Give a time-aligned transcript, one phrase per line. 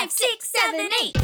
[0.00, 1.16] five, six, seven, eight.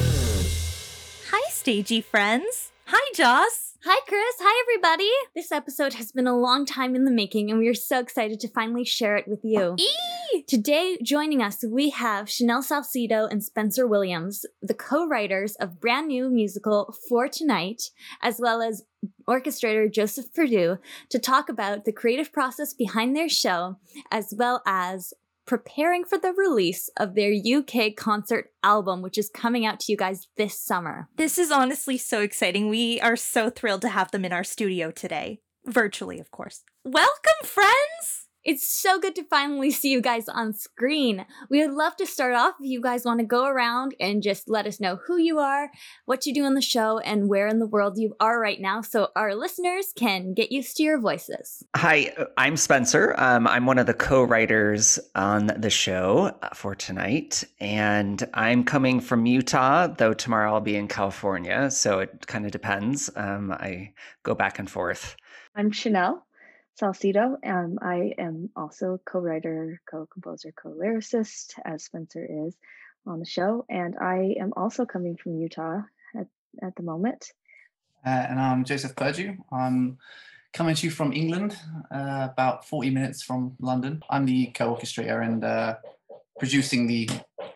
[1.31, 2.73] Hi, stagey friends.
[2.87, 3.79] Hi, Joss.
[3.85, 4.35] Hi, Chris.
[4.39, 5.11] Hi, everybody.
[5.35, 8.39] This episode has been a long time in the making, and we are so excited
[8.41, 9.77] to finally share it with you.
[9.79, 10.43] Eee!
[10.47, 16.09] Today, joining us, we have Chanel Salcido and Spencer Williams, the co writers of brand
[16.09, 18.85] new musical For Tonight, as well as
[19.27, 20.77] orchestrator Joseph Perdue,
[21.09, 23.79] to talk about the creative process behind their show,
[24.11, 25.15] as well as
[25.47, 29.97] preparing for the release of their UK concert album, which is coming out to you
[29.97, 31.09] guys this summer.
[31.17, 32.69] This is honestly so exciting.
[32.69, 35.41] We are so thrilled to have them in our studio today.
[35.65, 36.63] Virtually, of course.
[36.85, 38.26] Welcome, friends!
[38.47, 41.27] It's so good to finally see you guys on screen.
[41.51, 44.49] We would love to start off if you guys want to go around and just
[44.49, 45.73] let us know who you are,
[46.05, 48.83] what you do on the show, and where in the world you are right now
[48.83, 51.65] so our listeners can get used to your voices.
[51.75, 53.17] Hi, I'm Spencer.
[53.19, 57.43] Um, I'm one of the co writers on the show uh, for tonight.
[57.59, 61.69] And I'm coming from Utah, though tomorrow I'll be in California.
[61.73, 63.11] So it kind of depends.
[63.17, 63.93] Um, I
[64.23, 65.17] go back and forth.
[65.57, 66.26] I'm Chanel.
[66.81, 67.37] Salcido.
[67.45, 72.55] Um, I am also co-writer, co-composer, co-lyricist, as Spencer is
[73.07, 75.83] on the show, and I am also coming from Utah
[76.15, 76.27] at,
[76.63, 77.33] at the moment.
[78.05, 79.37] Uh, and I'm Joseph Perdue.
[79.51, 79.99] I'm
[80.53, 81.57] coming to you from England,
[81.91, 84.03] uh, about 40 minutes from London.
[84.11, 85.77] I'm the co-orchestrator and uh,
[86.39, 87.09] producing the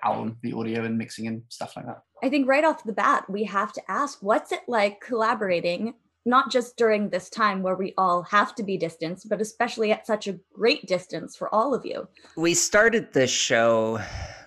[0.03, 2.03] album, the audio and mixing and stuff like that.
[2.23, 5.95] I think right off the bat, we have to ask what's it like collaborating
[6.27, 10.07] not just during this time where we all have to be distanced, but especially at
[10.07, 12.07] such a great distance for all of you.
[12.37, 14.01] We started this show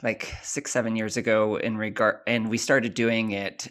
[0.03, 3.69] like six, seven years ago in regard, and we started doing it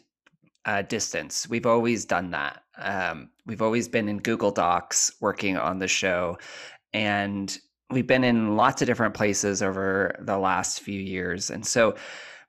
[0.64, 1.48] uh, distance.
[1.48, 2.62] We've always done that.
[2.78, 6.38] Um, we've always been in Google Docs working on the show,
[6.92, 7.56] and
[7.90, 11.50] we've been in lots of different places over the last few years.
[11.50, 11.94] And so,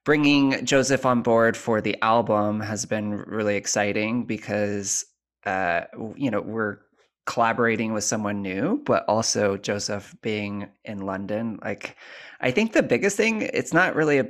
[0.06, 5.06] bringing Joseph on board for the album has been really exciting because
[5.46, 5.82] uh,
[6.16, 6.80] you know, we're
[7.26, 11.60] collaborating with someone new, but also Joseph being in London.
[11.64, 11.96] Like,
[12.42, 14.28] I think the biggest thing, it's not really a,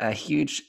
[0.00, 0.62] a huge,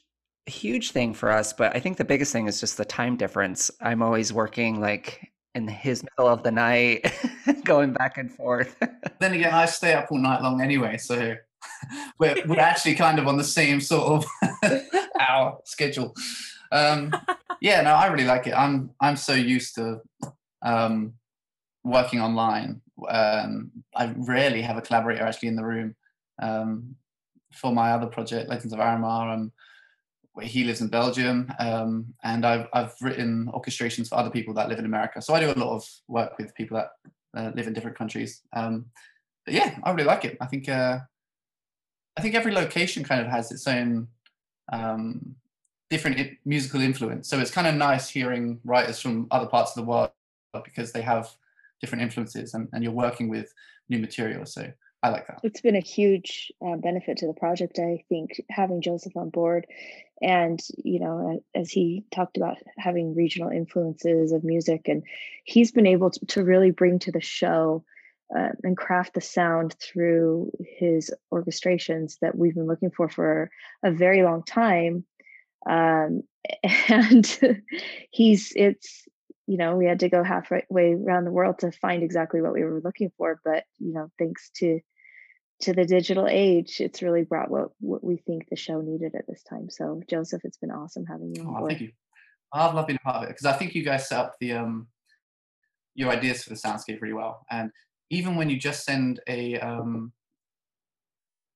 [0.45, 3.71] huge thing for us, but I think the biggest thing is just the time difference.
[3.81, 7.11] I'm always working like in his middle of the night,
[7.63, 8.75] going back and forth.
[9.19, 11.35] then again, I stay up all night long anyway, so
[12.19, 14.25] we're, we're actually kind of on the same sort of
[15.19, 16.13] hour schedule.
[16.73, 17.13] Um,
[17.61, 18.53] yeah, no, I really like it.
[18.53, 20.01] I'm I'm so used to
[20.63, 21.13] um,
[21.83, 22.81] working online.
[23.07, 25.95] Um, I rarely have a collaborator actually in the room.
[26.41, 26.95] Um,
[27.53, 29.51] for my other project, Legends of Aramar, um,
[30.41, 34.79] he lives in Belgium, um, and I've I've written orchestrations for other people that live
[34.79, 35.21] in America.
[35.21, 36.89] So I do a lot of work with people that
[37.37, 38.41] uh, live in different countries.
[38.53, 38.87] Um,
[39.45, 40.37] but yeah, I really like it.
[40.41, 40.99] I think uh,
[42.17, 44.07] I think every location kind of has its own
[44.71, 45.35] um,
[45.89, 47.29] different musical influence.
[47.29, 50.11] So it's kind of nice hearing writers from other parts of the world
[50.63, 51.29] because they have
[51.81, 53.53] different influences and, and you're working with
[53.89, 54.45] new material.
[54.45, 54.71] So
[55.03, 55.39] I like that.
[55.43, 59.67] It's been a huge uh, benefit to the project, I think, having Joseph on board.
[60.21, 65.03] And, you know, as he talked about having regional influences of music, and
[65.43, 67.83] he's been able to, to really bring to the show
[68.33, 73.51] uh, and craft the sound through his orchestrations that we've been looking for for
[73.83, 75.03] a very long time
[75.69, 76.23] um,
[76.89, 77.61] and
[78.11, 79.05] he's it's
[79.47, 82.63] you know we had to go halfway around the world to find exactly what we
[82.63, 84.79] were looking for but you know thanks to
[85.61, 89.27] to the digital age it's really brought what what we think the show needed at
[89.27, 89.69] this time.
[89.69, 91.69] So joseph it's been awesome having you on oh, board.
[91.71, 91.91] thank you.
[92.51, 94.53] I've loved being a part of it because i think you guys set up the
[94.53, 94.87] um
[95.95, 97.45] your ideas for the soundscape really well.
[97.51, 97.71] And
[98.09, 100.11] even when you just send a um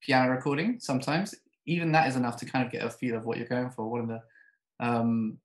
[0.02, 1.34] piano recording sometimes
[1.68, 3.88] even that is enough to kind of get a feel of what you're going for.
[3.88, 4.22] One of the
[4.80, 5.38] um,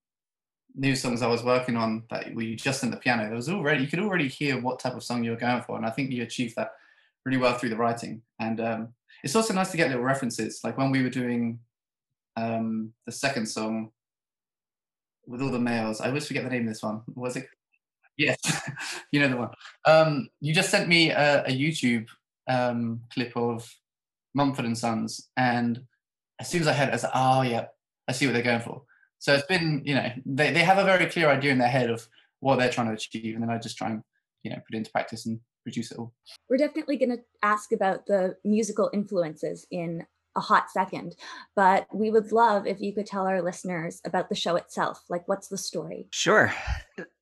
[0.75, 3.49] new songs I was working on that where you just in the piano, there was
[3.49, 5.91] already you could already hear what type of song you were going for, and I
[5.91, 6.73] think you achieved that
[7.27, 8.23] really well through the writing.
[8.41, 8.89] And um,
[9.23, 11.59] it's also nice to get little references, like when we were doing
[12.37, 13.91] um, the second song
[15.27, 16.01] with all the males.
[16.01, 17.03] I always forget the name of this one.
[17.15, 17.47] Was it?
[18.17, 18.39] Yes,
[19.13, 19.51] you know the one.
[19.85, 22.09] Um, you just sent me a, a YouTube
[22.49, 23.69] um, clip of
[24.35, 25.83] Mumford and Sons, and
[26.43, 27.65] as soon as I heard it, I was like, oh yeah,
[28.07, 28.83] I see what they're going for.
[29.19, 31.89] So it's been, you know, they, they have a very clear idea in their head
[31.89, 32.07] of
[32.41, 34.03] what they're trying to achieve, and then I just try and,
[34.43, 36.13] you know, put it into practice and produce it all.
[36.51, 40.05] We're definitely going to ask about the musical influences in
[40.35, 41.15] a hot second,
[41.55, 45.05] but we would love if you could tell our listeners about the show itself.
[45.09, 46.09] Like, what's the story?
[46.11, 46.53] Sure.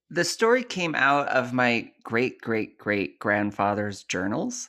[0.09, 4.69] The story came out of my great great great grandfather's journals.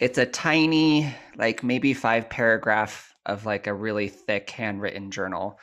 [0.00, 5.58] It's a tiny, like maybe five paragraph of like a really thick handwritten journal.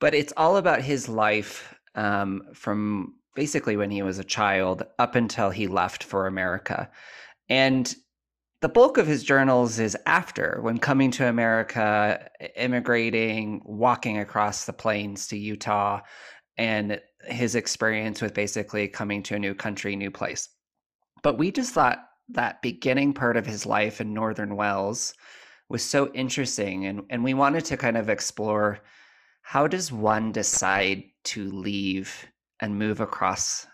[0.00, 5.14] But it's all about his life um, from basically when he was a child up
[5.14, 6.90] until he left for America.
[7.48, 7.94] And
[8.60, 14.72] the bulk of his journals is after when coming to America, immigrating, walking across the
[14.72, 16.00] plains to Utah,
[16.56, 20.48] and his experience with basically coming to a new country, new place.
[21.22, 25.14] But we just thought that beginning part of his life in Northern Wales
[25.68, 26.86] was so interesting.
[26.86, 28.80] And, and we wanted to kind of explore
[29.42, 32.26] how does one decide to leave
[32.60, 33.66] and move across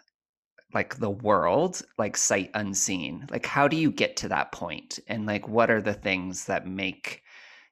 [0.72, 5.26] like the world like sight unseen like how do you get to that point and
[5.26, 7.22] like what are the things that make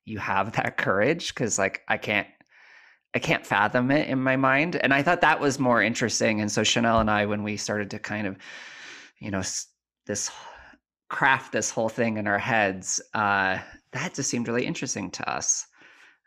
[0.04, 2.26] you have that courage because like i can't
[3.14, 6.50] i can't fathom it in my mind and i thought that was more interesting and
[6.50, 8.36] so chanel and i when we started to kind of
[9.20, 9.42] you know
[10.06, 10.30] this
[11.08, 13.58] craft this whole thing in our heads uh
[13.92, 15.66] that just seemed really interesting to us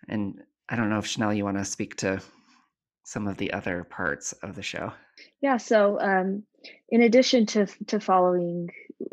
[0.08, 2.22] and i don't know if chanel you want to speak to
[3.04, 4.92] some of the other parts of the show
[5.42, 6.44] yeah so um
[6.90, 8.70] in addition to to following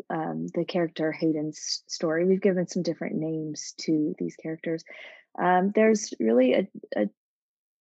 [0.09, 4.83] um, the character Hayden's story, we've given some different names to these characters.
[5.37, 7.09] Um, there's really a, a,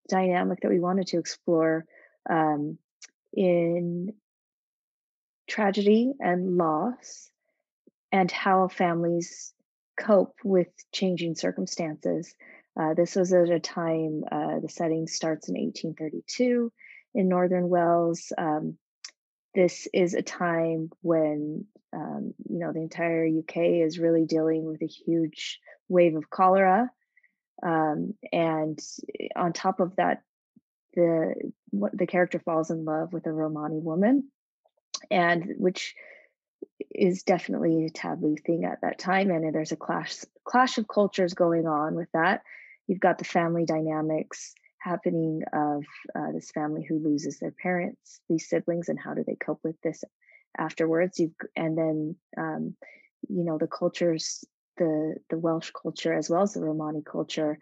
[0.09, 1.85] dynamic that we wanted to explore
[2.31, 2.79] um,
[3.35, 4.15] in
[5.47, 7.31] tragedy and loss,
[8.11, 9.53] and how families
[9.99, 12.35] cope with changing circumstances.
[12.79, 16.73] Uh, this was at a time, uh, the setting starts in 1832
[17.15, 18.33] in Northern Wales.
[18.39, 18.79] Um,
[19.55, 23.57] this is a time when um, you know the entire UK
[23.87, 25.59] is really dealing with a huge
[25.89, 26.91] wave of cholera,
[27.63, 28.79] um, and
[29.35, 30.23] on top of that,
[30.95, 31.35] the
[31.73, 34.29] the character falls in love with a Romani woman,
[35.11, 35.95] and which
[36.91, 41.35] is definitely a taboo thing at that time, and there's a clash clash of cultures
[41.35, 42.43] going on with that.
[42.87, 45.85] You've got the family dynamics happening of
[46.15, 49.81] uh, this family who loses their parents, these siblings, and how do they cope with
[49.83, 50.03] this
[50.57, 51.19] afterwards?
[51.19, 52.75] You and then um,
[53.29, 54.45] you know the cultures,
[54.77, 57.59] the the Welsh culture as well as the Romani culture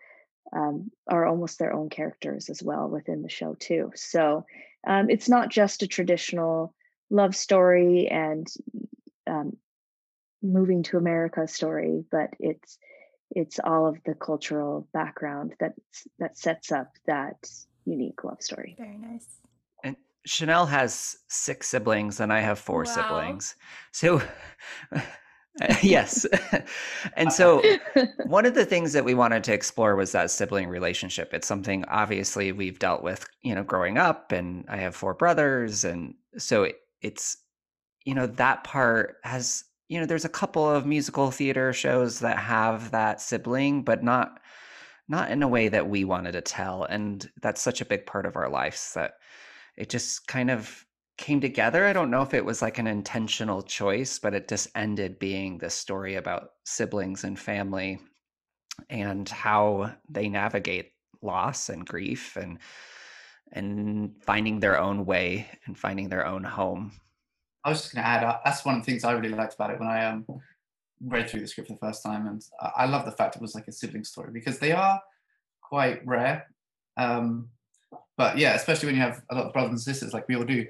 [0.52, 3.92] um, are almost their own characters as well within the show too.
[3.94, 4.46] So
[4.86, 6.74] um, it's not just a traditional
[7.10, 8.46] love story and
[9.26, 9.56] um,
[10.42, 12.78] moving to America story, but it's
[13.32, 15.74] it's all of the cultural background that
[16.18, 17.48] that sets up that
[17.84, 18.76] unique love story.
[18.78, 19.26] Very nice.
[19.84, 22.84] And Chanel has six siblings, and I have four wow.
[22.84, 23.56] siblings.
[23.92, 24.22] So.
[25.82, 26.26] yes.
[27.16, 27.62] and so
[28.26, 31.32] one of the things that we wanted to explore was that sibling relationship.
[31.32, 35.82] It's something obviously we've dealt with, you know, growing up and I have four brothers
[35.82, 37.36] and so it, it's
[38.04, 42.38] you know that part has you know, there's a couple of musical theater shows that
[42.38, 44.40] have that sibling, but not
[45.08, 46.82] not in a way that we wanted to tell.
[46.82, 49.12] And that's such a big part of our lives that
[49.76, 50.84] it just kind of
[51.16, 51.86] came together.
[51.86, 55.58] I don't know if it was like an intentional choice, but it just ended being
[55.58, 58.00] this story about siblings and family
[58.90, 60.90] and how they navigate
[61.22, 62.58] loss and grief and
[63.52, 66.92] and finding their own way and finding their own home
[67.66, 69.54] I was just going to add, uh, that's one of the things I really liked
[69.54, 70.24] about it when I um,
[71.04, 72.28] read through the script for the first time.
[72.28, 75.00] And I, I love the fact it was like a sibling story because they are
[75.60, 76.46] quite rare.
[76.96, 77.48] Um,
[78.16, 80.44] but yeah, especially when you have a lot of brothers and sisters like we all
[80.44, 80.64] do,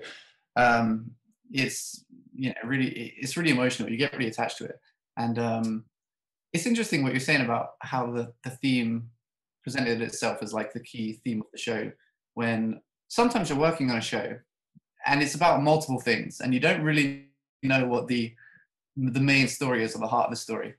[0.56, 1.10] um,
[1.52, 2.02] it's
[2.34, 3.90] you know really it's really emotional.
[3.90, 4.80] You get really attached to it,
[5.18, 5.84] and um,
[6.54, 9.10] it's interesting what you're saying about how the the theme
[9.62, 11.92] presented itself as like the key theme of the show.
[12.36, 14.38] When sometimes you're working on a show
[15.06, 17.28] and it's about multiple things, and you don't really
[17.62, 18.34] know what the
[18.96, 20.74] the main story is or the heart of the story.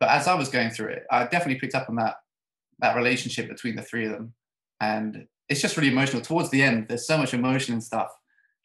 [0.00, 2.16] But as I was going through it, I definitely picked up on that
[2.80, 4.34] that relationship between the three of them,
[4.82, 6.20] and it's just really emotional.
[6.20, 8.10] Towards the end, there's so much emotion and stuff.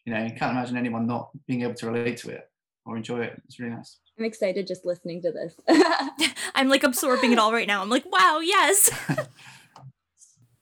[0.06, 2.50] You know, you can't imagine anyone not being able to relate to it
[2.86, 3.42] or enjoy it.
[3.46, 4.00] It's really nice.
[4.20, 5.56] I'm excited just listening to this.
[6.56, 7.82] I'm like absorbing it all right now.
[7.82, 8.92] I'm like, wow, yes.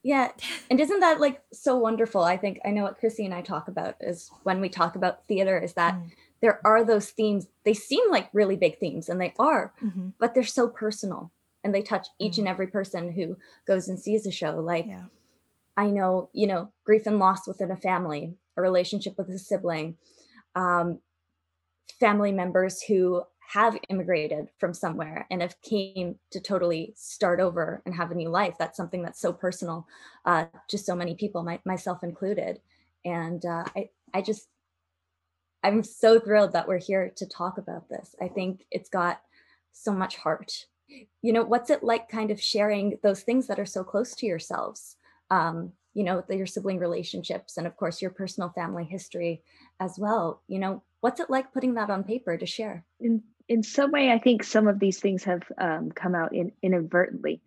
[0.03, 0.31] Yeah.
[0.69, 2.23] And isn't that like so wonderful?
[2.23, 5.27] I think I know what Chrissy and I talk about is when we talk about
[5.27, 6.11] theater is that mm.
[6.41, 7.47] there are those themes.
[7.65, 10.09] They seem like really big themes and they are, mm-hmm.
[10.19, 11.31] but they're so personal
[11.63, 12.39] and they touch each mm.
[12.39, 14.59] and every person who goes and sees a show.
[14.59, 15.05] Like yeah.
[15.77, 19.97] I know, you know, grief and loss within a family, a relationship with a sibling,
[20.55, 20.99] um,
[21.99, 27.95] family members who have immigrated from somewhere and have came to totally start over and
[27.95, 29.87] have a new life that's something that's so personal
[30.25, 32.59] uh, to so many people my, myself included
[33.05, 34.47] and uh, I, I just
[35.63, 39.21] i'm so thrilled that we're here to talk about this i think it's got
[39.71, 40.65] so much heart
[41.21, 44.25] you know, what's it like kind of sharing those things that are so close to
[44.25, 44.97] yourselves?
[45.29, 49.43] Um, you know, your sibling relationships and of course your personal family history
[49.79, 50.41] as well.
[50.47, 52.85] You know, what's it like putting that on paper to share?
[53.51, 57.41] In some way, I think some of these things have um, come out in, inadvertently.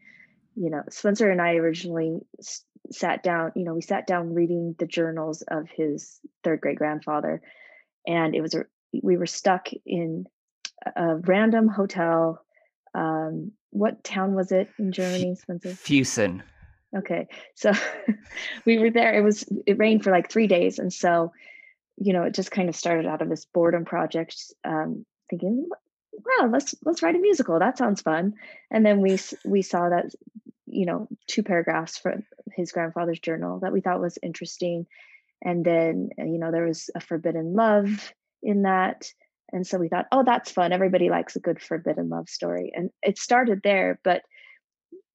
[0.54, 3.52] You know, Spencer and I originally s- sat down.
[3.56, 7.40] You know, we sat down reading the journals of his third great grandfather,
[8.06, 8.66] and it was a,
[9.02, 10.26] we were stuck in
[10.94, 12.44] a random hotel.
[12.94, 15.70] Um, what town was it in Germany, Spencer?
[15.70, 16.42] Füssen.
[16.94, 17.72] Okay, so
[18.66, 19.14] we were there.
[19.18, 21.32] It was it rained for like three days, and so
[21.96, 25.66] you know it just kind of started out of this boredom project, um, thinking,
[26.22, 27.58] wow, let's let's write a musical.
[27.58, 28.34] That sounds fun.
[28.70, 30.06] And then we we saw that
[30.66, 34.86] you know two paragraphs from his grandfather's journal that we thought was interesting,
[35.42, 39.10] and then you know there was a forbidden love in that
[39.54, 40.72] and so we thought, oh, that's fun.
[40.72, 42.72] Everybody likes a good forbidden love story.
[42.74, 44.22] And it started there, but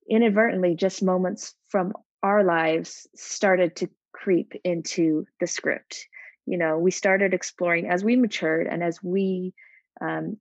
[0.10, 1.91] inadvertently, just moments from
[2.24, 6.08] our lives started to creep into the script.
[6.46, 9.53] You know, we started exploring as we matured and as we
[10.00, 10.38] um,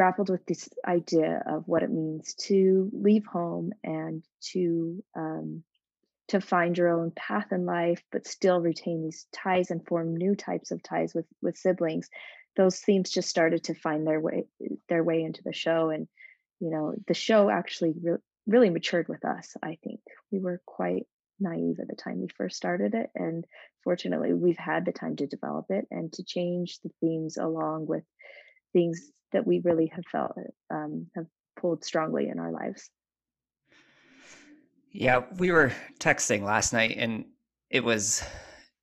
[0.00, 5.62] grappled with this idea of what it means to leave home and to um,
[6.26, 10.34] to find your own path in life, but still retain these ties and form new
[10.34, 12.08] types of ties with with siblings.
[12.56, 14.44] Those themes just started to find their way
[14.88, 16.08] their way into the show and
[16.60, 20.00] you know the show actually re- really matured with us i think.
[20.32, 21.06] We were quite
[21.38, 23.44] naive at the time we first started it and
[23.84, 28.04] fortunately we've had the time to develop it and to change the themes along with
[28.72, 30.32] things that we really have felt
[30.70, 31.26] um, have
[31.58, 32.90] pulled strongly in our lives
[34.92, 37.24] yeah we were texting last night and
[37.70, 38.22] it was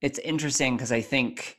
[0.02, 1.58] it's interesting because i think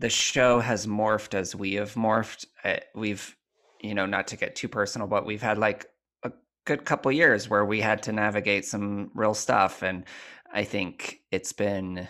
[0.00, 2.46] the show has morphed as we have morphed.
[2.64, 3.36] Uh, we've,
[3.82, 5.86] you know, not to get too personal, but we've had like
[6.22, 6.32] a
[6.64, 9.82] good couple years where we had to navigate some real stuff.
[9.82, 10.04] And
[10.52, 12.08] I think it's been,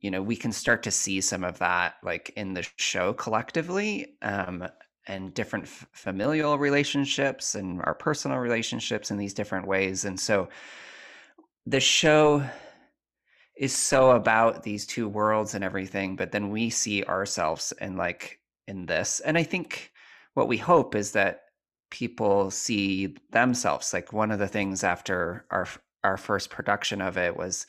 [0.00, 4.16] you know, we can start to see some of that like in the show collectively.
[4.22, 4.66] Um,
[5.06, 10.04] and different f- familial relationships and our personal relationships in these different ways.
[10.04, 10.48] And so
[11.66, 12.44] the show
[13.56, 18.38] is so about these two worlds and everything but then we see ourselves in like
[18.68, 19.92] in this and i think
[20.34, 21.44] what we hope is that
[21.90, 25.66] people see themselves like one of the things after our
[26.04, 27.66] our first production of it was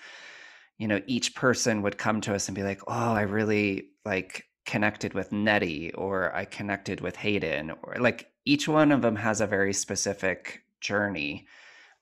[0.78, 4.46] you know each person would come to us and be like oh i really like
[4.68, 9.42] connected with nettie or i connected with hayden or like each one of them has
[9.42, 11.48] a very specific journey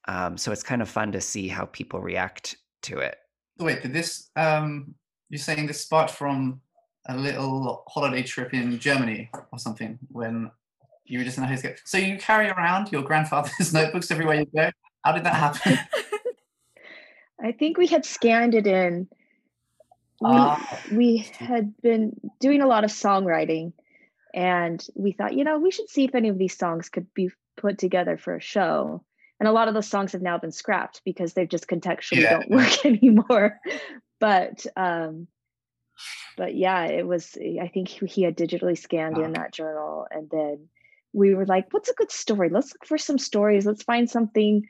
[0.07, 3.17] um, so it's kind of fun to see how people react to it
[3.57, 4.93] wait, did this um
[5.29, 6.62] you're saying this sparked from
[7.07, 10.51] a little holiday trip in Germany or something when
[11.05, 11.63] you were just in a house.
[11.84, 14.72] So you carry around your grandfather's notebooks everywhere you go.
[15.03, 15.77] How did that happen?
[17.41, 19.07] I think we had scanned it in.
[20.22, 20.57] We, uh,
[20.91, 23.74] we had been doing a lot of songwriting
[24.34, 27.29] and we thought, you know, we should see if any of these songs could be
[27.57, 29.03] put together for a show.
[29.39, 32.39] And a lot of those songs have now been scrapped because they just contextually yeah.
[32.39, 33.60] don't work anymore.
[34.19, 35.27] But um
[36.36, 39.24] but yeah it was i think he had digitally scanned wow.
[39.24, 40.67] in that journal and then
[41.15, 42.50] we were like what's a good story?
[42.50, 43.65] Let's look for some stories.
[43.65, 44.67] Let's find something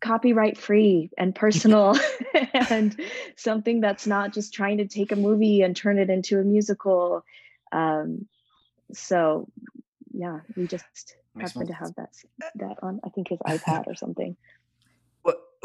[0.00, 1.96] copyright free and personal
[2.70, 3.00] and
[3.36, 7.24] something that's not just trying to take a movie and turn it into a musical
[7.72, 8.26] um
[8.92, 9.48] so
[10.12, 12.10] yeah we just happened to have that
[12.56, 14.36] that on I think his iPad or something.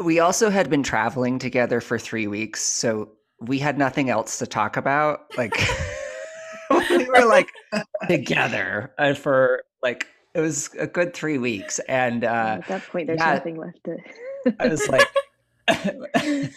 [0.00, 4.46] We also had been traveling together for three weeks, so we had nothing else to
[4.46, 5.26] talk about.
[5.36, 5.54] Like
[6.68, 7.48] we were like
[8.08, 13.06] together uh, for like it was a good three weeks, and uh, at that point,
[13.06, 13.96] there's yeah, nothing left to.
[14.60, 15.08] I was like,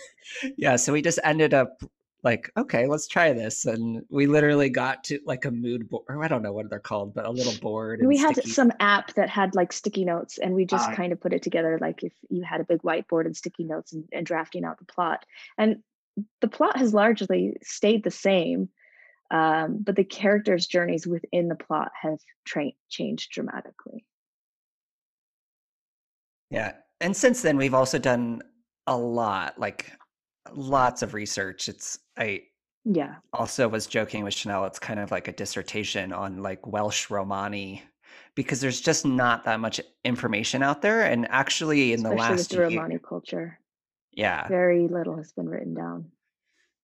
[0.57, 0.75] yeah.
[0.75, 1.81] So we just ended up
[2.23, 3.65] like, okay, let's try this.
[3.65, 6.79] And we literally got to like a mood board, or I don't know what they're
[6.79, 8.01] called, but a little board.
[8.03, 8.49] We had sticky...
[8.49, 11.43] some app that had like sticky notes, and we just uh, kind of put it
[11.43, 14.79] together like if you had a big whiteboard and sticky notes and, and drafting out
[14.79, 15.25] the plot.
[15.57, 15.77] And
[16.41, 18.69] the plot has largely stayed the same,
[19.29, 24.05] um, but the characters' journeys within the plot have tra- changed dramatically.
[26.49, 26.73] Yeah.
[27.01, 28.41] And since then, we've also done
[28.87, 29.91] a lot, like
[30.53, 31.67] lots of research.
[31.69, 32.43] It's I
[32.89, 33.15] yeah.
[33.33, 37.83] Also was joking with Chanel, it's kind of like a dissertation on like Welsh Romani
[38.33, 41.03] because there's just not that much information out there.
[41.03, 43.59] And actually in Especially the last with the Romani year, culture.
[44.13, 44.47] Yeah.
[44.47, 46.11] Very little has been written down.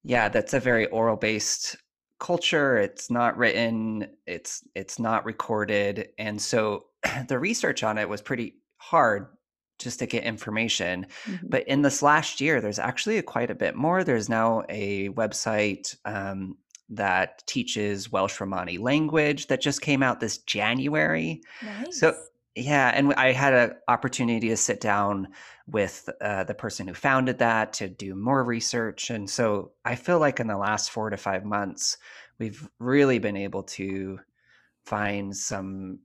[0.04, 1.78] Yeah, that's a very oral based
[2.20, 2.78] culture.
[2.78, 6.10] It's not written, it's it's not recorded.
[6.18, 6.88] And so
[7.30, 9.28] the research on it was pretty hard
[9.84, 11.06] just to get information.
[11.26, 11.40] Mhm.
[11.44, 14.04] But in this last year, there's actually quite a bit more.
[14.04, 16.58] There's now a website um,
[16.90, 21.42] that teaches Welsh Romani language that just came out this January.
[21.64, 22.00] Nice.
[22.00, 22.16] So
[22.56, 25.30] yeah, and I had an opportunity to sit down
[25.66, 30.20] with uh, the person who founded that to do more research, and so I feel
[30.20, 31.98] like in the last four to five months,
[32.38, 34.20] we've really been able to
[34.86, 36.00] find some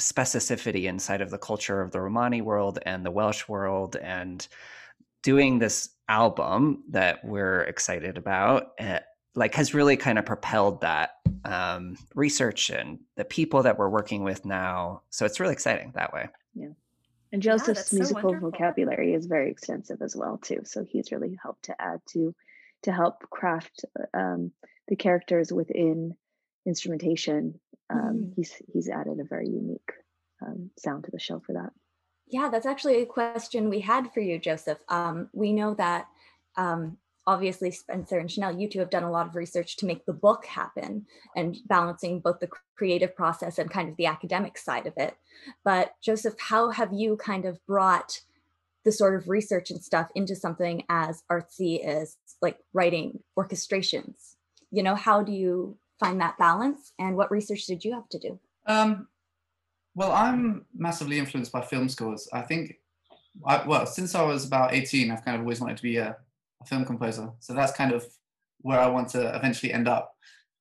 [0.00, 4.46] specificity inside of the culture of the Romani world and the Welsh world, and
[5.22, 8.72] doing this album that we're excited about.
[8.80, 9.00] uh,
[9.36, 11.10] like has really kind of propelled that
[11.44, 15.02] um, research and the people that we're working with now.
[15.10, 16.28] So it's really exciting that way.
[16.52, 16.70] Yeah
[17.32, 18.50] and Joseph's that's so musical wonderful.
[18.50, 20.60] vocabulary is very extensive as well too.
[20.64, 22.34] So he's really helped to add to
[22.82, 24.52] to help craft um,
[24.88, 26.16] the characters within
[26.66, 27.60] instrumentation.
[27.88, 28.32] Um, Mm.
[28.36, 29.92] He's he's added a very unique
[30.42, 31.72] um, sound to the show for that.
[32.28, 34.78] Yeah, that's actually a question we had for you, Joseph.
[34.88, 36.06] Um, we know that
[36.56, 40.06] um, obviously Spencer and Chanel, you two have done a lot of research to make
[40.06, 44.86] the book happen and balancing both the creative process and kind of the academic side
[44.86, 45.16] of it.
[45.64, 48.20] But Joseph, how have you kind of brought
[48.84, 54.36] the sort of research and stuff into something as artsy as like writing orchestrations?
[54.70, 58.18] You know, how do you find that balance and what research did you have to
[58.18, 58.40] do?
[58.66, 59.06] Um,
[59.94, 62.28] well, I'm massively influenced by film scores.
[62.32, 62.76] I think,
[63.46, 66.16] I, well, since I was about 18, I've kind of always wanted to be a,
[66.62, 67.30] a film composer.
[67.40, 68.04] So that's kind of
[68.62, 70.14] where I want to eventually end up.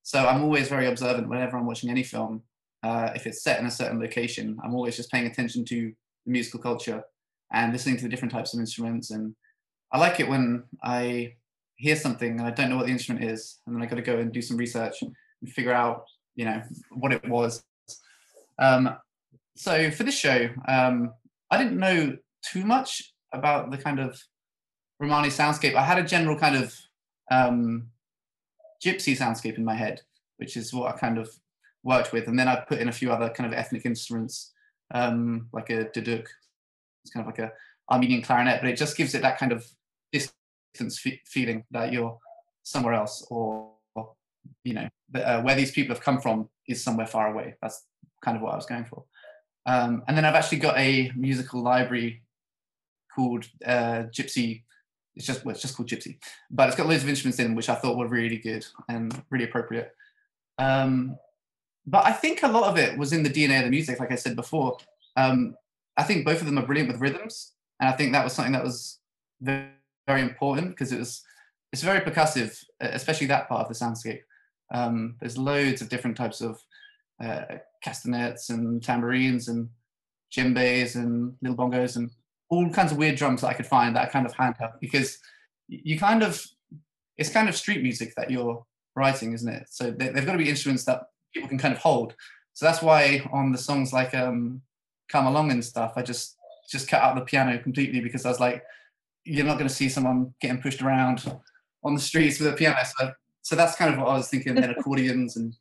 [0.03, 2.43] So I'm always very observant whenever I'm watching any film.
[2.81, 5.91] Uh, if it's set in a certain location, I'm always just paying attention to
[6.25, 7.03] the musical culture
[7.51, 9.11] and listening to the different types of instruments.
[9.11, 9.35] And
[9.91, 11.33] I like it when I
[11.75, 14.01] hear something and I don't know what the instrument is, and then I got to
[14.01, 15.01] go and do some research
[15.41, 16.05] and figure out,
[16.35, 17.63] you know, what it was.
[18.57, 18.95] Um,
[19.55, 21.13] so for this show, um,
[21.51, 24.21] I didn't know too much about the kind of
[24.99, 25.75] Romani soundscape.
[25.75, 26.75] I had a general kind of
[27.31, 27.87] um,
[28.83, 30.01] gypsy soundscape in my head,
[30.37, 31.29] which is what I kind of
[31.83, 34.51] worked with, and then I put in a few other kind of ethnic instruments,
[34.93, 36.25] um, like a duduk.
[37.03, 37.51] It's kind of like a
[37.89, 39.65] Armenian clarinet, but it just gives it that kind of
[40.11, 42.17] distance fe- feeling that you're
[42.63, 43.71] somewhere else, or
[44.63, 47.55] you know, uh, where these people have come from is somewhere far away.
[47.61, 47.85] That's
[48.23, 49.03] kind of what I was going for.
[49.65, 52.23] Um, and then I've actually got a musical library
[53.13, 54.63] called uh, Gypsy.
[55.15, 56.17] It's just well, it's just called Gypsy,
[56.49, 59.45] but it's got loads of instruments in, which I thought were really good and really
[59.45, 59.93] appropriate.
[60.57, 61.17] Um,
[61.85, 64.11] but I think a lot of it was in the DNA of the music, like
[64.11, 64.77] I said before.
[65.15, 65.55] Um,
[65.97, 68.53] I think both of them are brilliant with rhythms, and I think that was something
[68.53, 68.99] that was
[69.41, 69.69] very,
[70.07, 71.23] very important because it was
[71.71, 74.21] it's very percussive, especially that part of the soundscape.
[74.71, 76.61] Um, there's loads of different types of
[77.23, 77.41] uh,
[77.83, 79.69] castanets and tambourines and
[80.35, 82.11] djembes and little bongos and
[82.49, 85.17] all kinds of weird drums that I could find that I kind of handheld because
[85.67, 86.43] you kind of
[87.17, 89.67] it's kind of street music that you're writing, isn't it?
[89.69, 91.03] So they, they've got to be instruments that
[91.33, 92.15] people can kind of hold.
[92.53, 94.61] So that's why on the songs like um,
[95.09, 96.37] "Come Along" and stuff, I just
[96.69, 98.63] just cut out the piano completely because I was like,
[99.25, 101.31] you're not going to see someone getting pushed around
[101.83, 102.77] on the streets with a piano.
[102.97, 103.11] So
[103.49, 104.53] so that's kind of what I was thinking.
[104.53, 105.55] Then accordions and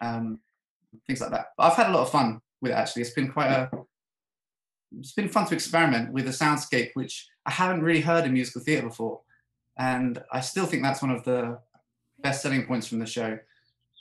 [0.00, 0.38] um,
[1.08, 1.46] things like that.
[1.56, 2.76] But I've had a lot of fun with it.
[2.76, 3.68] Actually, it's been quite a
[4.96, 8.62] it's been fun to experiment with a soundscape which I haven't really heard in musical
[8.62, 9.22] theatre before,
[9.76, 11.58] and I still think that's one of the
[12.20, 13.40] best selling points from the show,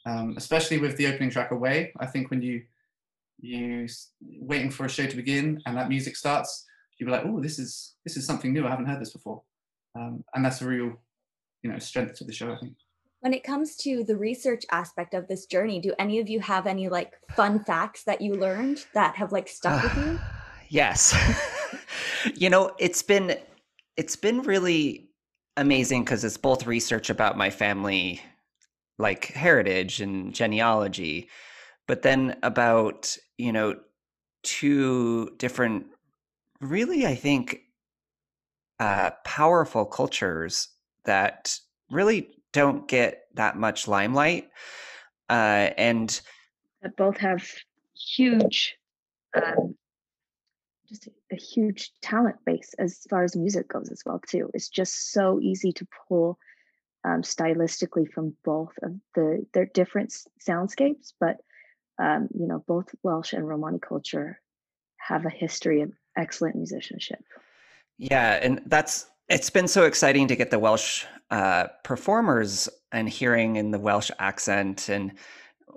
[0.06, 2.62] um, especially with the opening track "Away." I think when you
[3.40, 3.88] you
[4.22, 6.64] waiting for a show to begin and that music starts,
[7.00, 8.68] you'll be like, "Oh, this is this is something new.
[8.68, 9.42] I haven't heard this before,"
[9.96, 10.94] um, and that's a real
[11.64, 12.54] you know strength to the show.
[12.54, 12.76] I think.
[13.26, 16.68] When it comes to the research aspect of this journey, do any of you have
[16.68, 20.20] any like fun facts that you learned that have like stuck with you?
[20.70, 21.16] yes.
[22.36, 23.36] you know, it's been
[23.98, 25.10] it's been really
[25.58, 28.22] amazing because it's both research about my family
[29.00, 31.28] like heritage and genealogy,
[31.88, 33.76] but then about, you know,
[34.44, 35.88] two different
[36.62, 37.62] really I think
[38.80, 40.68] uh powerful cultures
[41.06, 41.58] that
[41.90, 44.50] really don't get that much limelight.
[45.30, 46.22] Uh and
[46.98, 47.44] both have
[48.16, 48.78] huge
[49.36, 49.76] um,
[50.88, 54.70] just a, a huge talent base as far as music goes as well too it's
[54.70, 56.38] just so easy to pull
[57.04, 60.14] um, stylistically from both of the their different
[60.48, 61.38] soundscapes but
[62.00, 64.40] um, you know both welsh and romani culture
[64.98, 67.24] have a history of excellent musicianship
[67.98, 73.56] Yeah, and that's it's been so exciting to get the Welsh uh, performers and hearing
[73.56, 74.90] in the Welsh accent.
[74.90, 75.14] And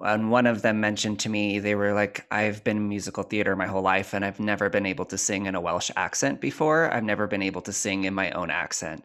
[0.02, 3.56] and one of them mentioned to me they were like i've been in musical theater
[3.56, 6.92] my whole life and i've never been able to sing in a welsh accent before
[6.92, 9.04] i've never been able to sing in my own accent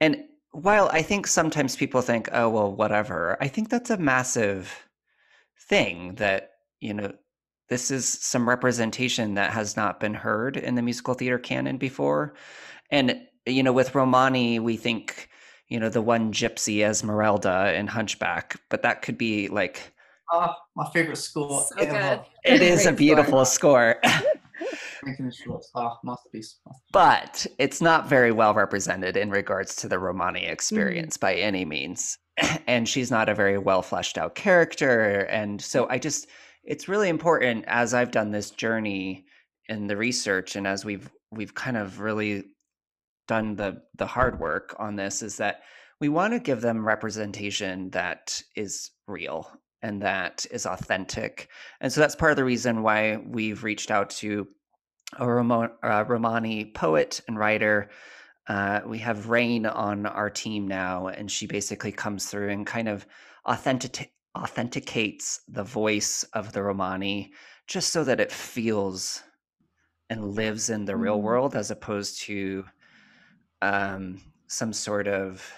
[0.00, 4.88] and while i think sometimes people think oh well whatever i think that's a massive
[5.68, 7.10] thing that you know
[7.70, 12.34] this is some representation that has not been heard in the musical theater canon before
[12.90, 15.28] and you know with romani we think
[15.68, 19.90] you know the one gypsy esmeralda in hunchback but that could be like
[20.32, 21.92] Oh, my favorite score So ever.
[21.92, 22.20] good.
[22.54, 24.00] it is a Great beautiful score
[25.04, 25.70] Menken Schwartz.
[25.74, 26.60] Oh, masterpiece.
[26.92, 30.50] but it's not very well represented in regards to the romani mm.
[30.50, 32.16] experience by any means
[32.66, 36.26] and she's not a very well fleshed out character and so i just
[36.64, 39.26] it's really important as i've done this journey
[39.68, 42.44] in the research and as we've we've kind of really
[43.26, 45.62] done the the hard work on this is that
[46.00, 49.50] we want to give them representation that is real
[49.82, 51.48] and that is authentic
[51.80, 54.46] and so that's part of the reason why we've reached out to
[55.18, 57.90] a Romo- uh, romani poet and writer
[58.46, 62.88] uh, we have Raine on our team now and she basically comes through and kind
[62.88, 63.06] of
[63.46, 67.32] authentic authenticates the voice of the romani
[67.68, 69.22] just so that it feels
[70.10, 71.22] and lives in the real Mm.
[71.22, 72.64] world as opposed to
[73.64, 75.52] um, some sort of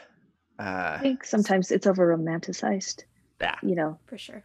[0.59, 3.05] uh, I think sometimes it's over romanticized.
[3.41, 4.45] yeah, You know, For sure.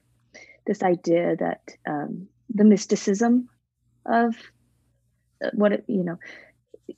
[0.65, 3.47] this idea that um, the mysticism
[4.06, 4.36] of
[5.43, 6.17] uh, what it, you know,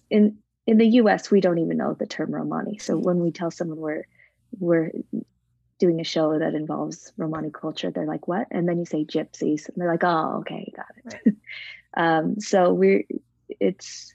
[0.10, 1.30] in in the U.S.
[1.30, 2.78] we don't even know the term Romani.
[2.78, 4.06] So when we tell someone we're
[4.60, 4.91] we're
[5.80, 9.67] doing a show that involves Romani culture, they're like, "What?" And then you say gypsies,
[9.67, 11.36] and they're like, "Oh, okay, got it."
[11.97, 13.04] um, so we're
[13.60, 14.12] it's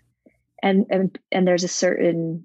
[0.63, 2.45] and and and there's a certain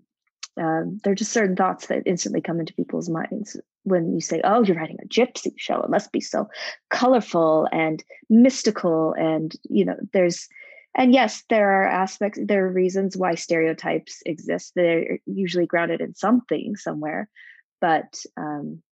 [0.56, 4.42] um, there are just certain thoughts that instantly come into people's minds when you say,
[4.44, 5.82] "Oh, you're writing a gypsy show.
[5.82, 6.48] It must be so
[6.90, 10.48] colorful and mystical." And you know, there's
[10.96, 14.74] and yes, there are aspects, there are reasons why stereotypes exist.
[14.76, 17.30] They're usually grounded in something somewhere,
[17.82, 18.84] but um,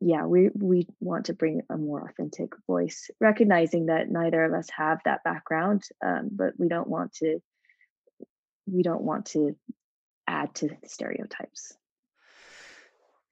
[0.00, 4.68] yeah, we we want to bring a more authentic voice, recognizing that neither of us
[4.70, 7.40] have that background, um, but we don't want to
[8.70, 9.56] we don't want to
[10.26, 11.72] add to stereotypes.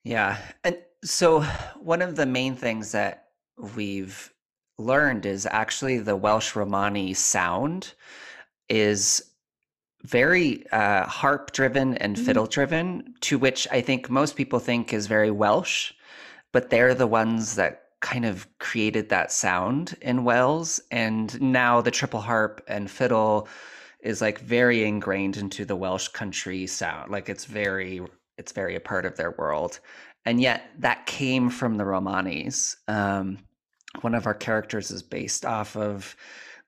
[0.04, 0.38] Yeah.
[0.64, 1.42] And so
[1.80, 3.28] one of the main things that
[3.76, 4.32] we've
[4.78, 7.94] learned is actually the Welsh Romani sound
[8.68, 9.24] is
[10.04, 12.24] very uh, harp driven and Mhm.
[12.24, 15.92] fiddle driven, to which I think most people think is very Welsh,
[16.52, 20.80] but they're the ones that kind of created that sound in Wales.
[20.92, 23.48] And now the triple harp and fiddle
[24.02, 27.10] is like very ingrained into the Welsh country sound.
[27.10, 28.00] Like it's very,
[28.36, 29.80] it's very a part of their world.
[30.24, 32.76] And yet that came from the Romanis.
[32.86, 33.38] Um,
[34.02, 36.14] one of our characters is based off of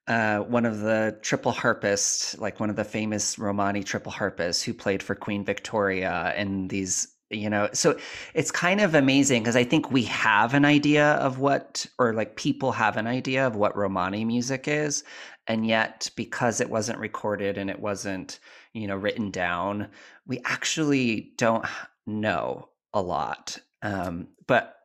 [0.09, 4.75] uh, one of the triple harpists, like one of the famous Romani triple harpists who
[4.75, 7.97] played for Queen Victoria and these, you know, so
[8.35, 12.35] it's kind of amazing because I think we have an idea of what, or like
[12.35, 15.05] people have an idea of what Romani music is.
[15.51, 18.39] And yet, because it wasn't recorded and it wasn't,
[18.73, 19.89] you know, written down,
[20.25, 21.65] we actually don't
[22.07, 23.59] know a lot.
[23.83, 24.77] Um, but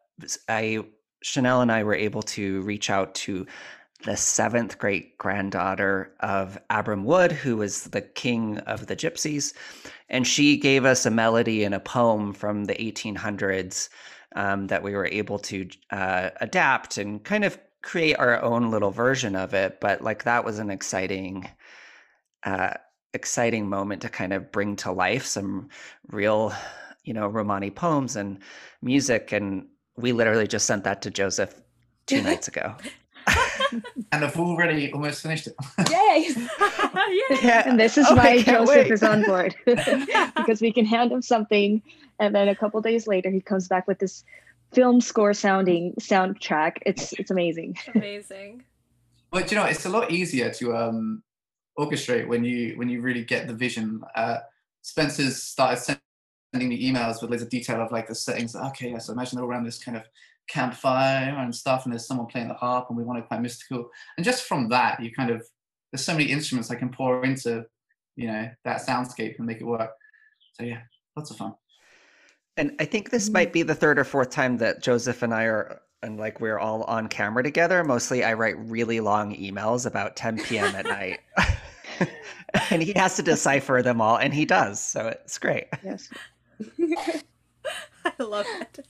[0.50, 0.84] I,
[1.22, 3.46] Chanel and I were able to reach out to
[4.06, 9.54] the seventh great granddaughter of Abram Wood, who was the king of the gypsies.
[10.10, 13.90] And she gave us a melody and a poem from the 1800s
[14.36, 18.90] um, that we were able to uh, adapt and kind of create our own little
[18.92, 19.80] version of it.
[19.80, 21.48] But like that was an exciting,
[22.44, 22.72] uh,
[23.14, 25.70] exciting moment to kind of bring to life some
[26.08, 26.52] real,
[27.04, 28.40] you know, Romani poems and
[28.82, 29.32] music.
[29.32, 31.62] And we literally just sent that to Joseph
[32.08, 32.76] two nights ago.
[34.12, 35.56] And I've already almost finished it.
[35.90, 36.30] Yay!
[37.42, 37.68] yeah.
[37.68, 38.92] And this is Oh, why Joseph wait.
[38.92, 41.82] is on board because we can hand him something,
[42.20, 44.24] and then a couple days later he comes back with this
[44.74, 46.78] film score sounding soundtrack.
[46.86, 47.78] It's it's amazing.
[47.96, 48.64] Amazing.
[49.32, 51.24] But you know, it's a lot easier to um,
[51.78, 54.02] orchestrate when you when you really get the vision.
[54.16, 54.38] Uh,
[54.82, 55.98] Spencer's started
[56.54, 58.56] sending me emails with loads of detail of like the settings.
[58.56, 60.04] Okay, yeah, so imagine they're around this kind of
[60.48, 63.90] campfire and stuff, and there's someone playing the harp, and we want it quite mystical.
[64.18, 65.46] And just from that, you kind of
[65.92, 67.66] there's so many instruments I can pour into,
[68.16, 69.92] you know, that soundscape and make it work.
[70.54, 70.82] So yeah,
[71.16, 71.56] lots of fun.
[72.58, 73.34] And I think this mm-hmm.
[73.34, 76.60] might be the third or fourth time that Joseph and I are and like we're
[76.60, 77.84] all on camera together.
[77.84, 80.76] Mostly I write really long emails about 10 p.m.
[80.76, 81.20] at night.
[82.70, 84.80] and he has to decipher them all and he does.
[84.80, 85.66] So it's great.
[85.84, 86.10] Yes.
[88.06, 88.86] I love it.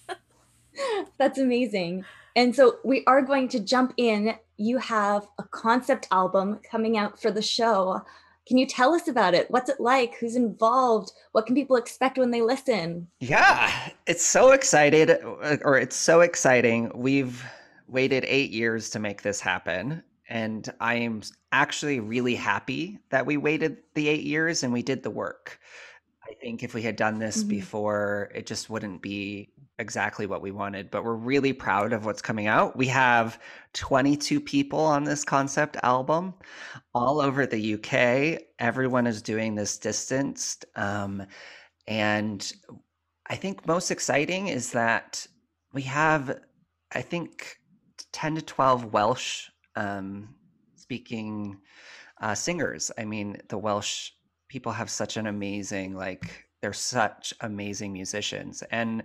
[1.17, 2.04] That's amazing.
[2.36, 4.36] And so we are going to jump in.
[4.58, 8.01] You have a concept album coming out for the show.
[8.47, 9.49] Can you tell us about it?
[9.49, 10.15] What's it like?
[10.15, 11.12] Who's involved?
[11.31, 13.08] What can people expect when they listen?
[13.19, 13.71] Yeah,
[14.05, 16.91] it's so excited, uh, or it's so exciting.
[16.93, 17.43] We've
[17.88, 20.03] waited eight years to make this happen.
[20.27, 25.03] And I am actually really happy that we waited the eight years and we did
[25.03, 25.60] the work.
[26.27, 27.49] I think if we had done this mm-hmm.
[27.49, 30.89] before, it just wouldn't be exactly what we wanted.
[30.89, 32.75] But we're really proud of what's coming out.
[32.75, 33.39] We have
[33.73, 36.33] 22 people on this concept album
[36.93, 38.41] all over the UK.
[38.59, 40.65] Everyone is doing this distanced.
[40.75, 41.25] Um,
[41.88, 42.51] and
[43.29, 45.25] I think most exciting is that
[45.73, 46.39] we have,
[46.93, 47.57] I think,
[48.13, 50.35] 10 to 12 Welsh um,
[50.75, 51.57] speaking
[52.21, 52.91] uh, singers.
[52.97, 54.11] I mean, the Welsh
[54.47, 58.63] people have such an amazing, like, they're such amazing musicians.
[58.71, 59.03] And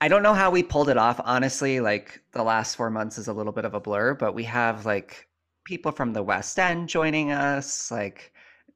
[0.00, 1.20] I don't know how we pulled it off.
[1.24, 4.44] Honestly, like, the last four months is a little bit of a blur, but we
[4.44, 5.28] have, like,
[5.64, 8.32] people from the West End joining us, like,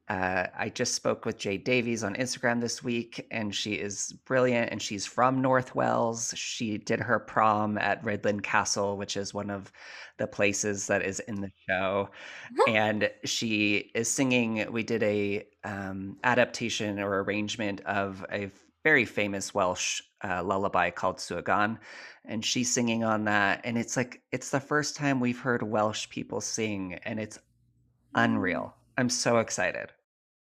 [0.08, 4.70] uh, I just spoke with Jade Davies on Instagram this week, and she is brilliant.
[4.72, 6.32] And she's from North Wales.
[6.34, 9.70] She did her prom at Rhuddlan Castle, which is one of
[10.16, 12.08] the places that is in the show.
[12.68, 14.66] and she is singing.
[14.72, 18.50] We did a um, adaptation or arrangement of a
[18.88, 21.76] very famous Welsh uh, lullaby called Suo Gân,
[22.24, 23.60] and she's singing on that.
[23.64, 27.38] And it's like it's the first time we've heard Welsh people sing, and it's
[28.14, 28.74] unreal.
[28.96, 29.92] I'm so excited.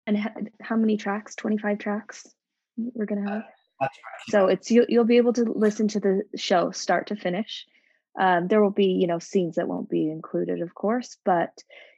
[0.06, 1.34] And how many tracks?
[1.34, 2.24] 25 tracks
[2.76, 3.42] we're going to have.
[3.82, 3.88] Uh,
[4.28, 7.66] so it's you, you'll be able to listen to the show start to finish.
[8.16, 11.50] Um, there will be, you know, scenes that won't be included, of course, but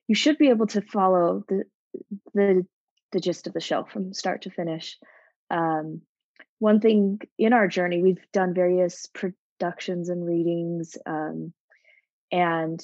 [0.08, 1.64] you should be able to follow the
[2.32, 2.66] the
[3.12, 4.98] the gist of the show from start to finish.
[5.50, 6.00] Um,
[6.62, 11.52] one thing in our journey, we've done various productions and readings, um,
[12.30, 12.80] and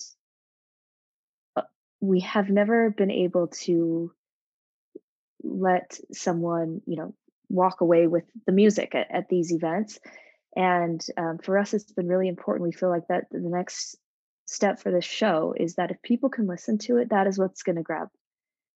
[1.55, 1.63] uh,
[2.01, 4.13] we have never been able to
[5.45, 7.15] let someone you know
[7.49, 10.01] walk away with the music at, at these events.
[10.57, 12.65] And um, for us it's been really important.
[12.65, 13.95] We feel like that the next
[14.45, 17.63] step for this show is that if people can listen to it that is what's
[17.63, 18.09] going to grab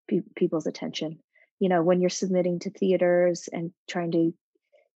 [0.09, 1.21] pe- people's attention.
[1.59, 4.35] You know when you're submitting to theaters and trying to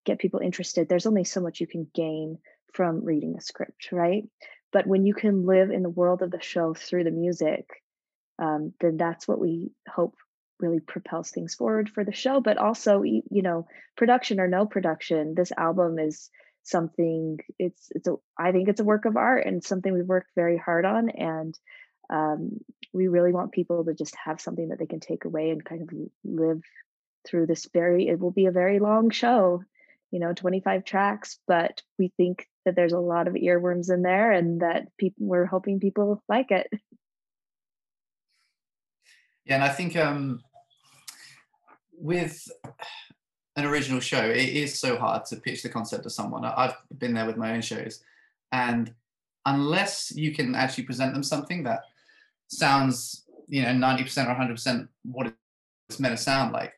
[0.04, 2.38] get people interested there's only so much you can gain
[2.72, 4.24] from reading a script right?
[4.72, 7.68] But when you can live in the world of the show through the music
[8.38, 10.14] um, then that's what we hope
[10.60, 15.34] really propels things forward for the show but also you know production or no production
[15.34, 16.30] this album is
[16.62, 20.30] something it's it's a i think it's a work of art and something we've worked
[20.34, 21.58] very hard on and
[22.10, 22.60] um,
[22.92, 25.82] we really want people to just have something that they can take away and kind
[25.82, 25.90] of
[26.22, 26.62] live
[27.26, 29.62] through this very it will be a very long show
[30.14, 34.30] you know 25 tracks but we think that there's a lot of earworms in there
[34.32, 36.68] and that people we're hoping people like it
[39.44, 40.40] yeah and i think um
[41.98, 42.48] with
[43.56, 46.44] an original show, it is so hard to pitch the concept to someone.
[46.44, 48.02] I've been there with my own shows,
[48.50, 48.92] and
[49.46, 51.82] unless you can actually present them something that
[52.48, 55.32] sounds, you know, ninety percent or hundred percent what
[55.88, 56.72] it's meant to sound like,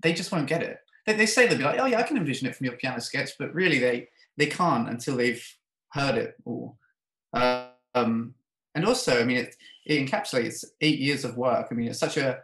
[0.00, 0.78] they just won't get it.
[1.06, 3.00] They, they say they'll be like, "Oh yeah, I can envision it from your piano
[3.00, 5.44] sketch," but really they they can't until they've
[5.90, 6.78] heard it all.
[7.34, 8.34] Um,
[8.74, 11.68] and also, I mean, it, it encapsulates eight years of work.
[11.70, 12.40] I mean, it's such a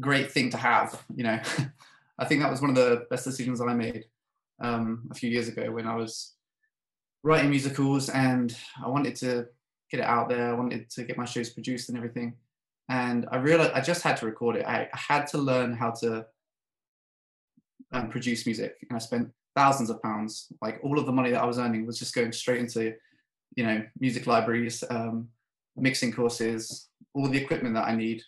[0.00, 1.40] great thing to have, you know.
[2.18, 4.04] I think that was one of the best decisions I made
[4.60, 6.34] um, a few years ago when I was
[7.22, 9.46] writing musicals and I wanted to
[9.90, 10.50] get it out there.
[10.50, 12.34] I wanted to get my shows produced and everything.
[12.90, 14.66] And I realized I just had to record it.
[14.66, 16.26] I, I had to learn how to
[17.92, 18.76] um, produce music.
[18.88, 20.52] And I spent thousands of pounds.
[20.62, 22.94] Like all of the money that I was earning was just going straight into,
[23.56, 25.28] you know, music libraries, um,
[25.76, 28.22] mixing courses, all the equipment that I need,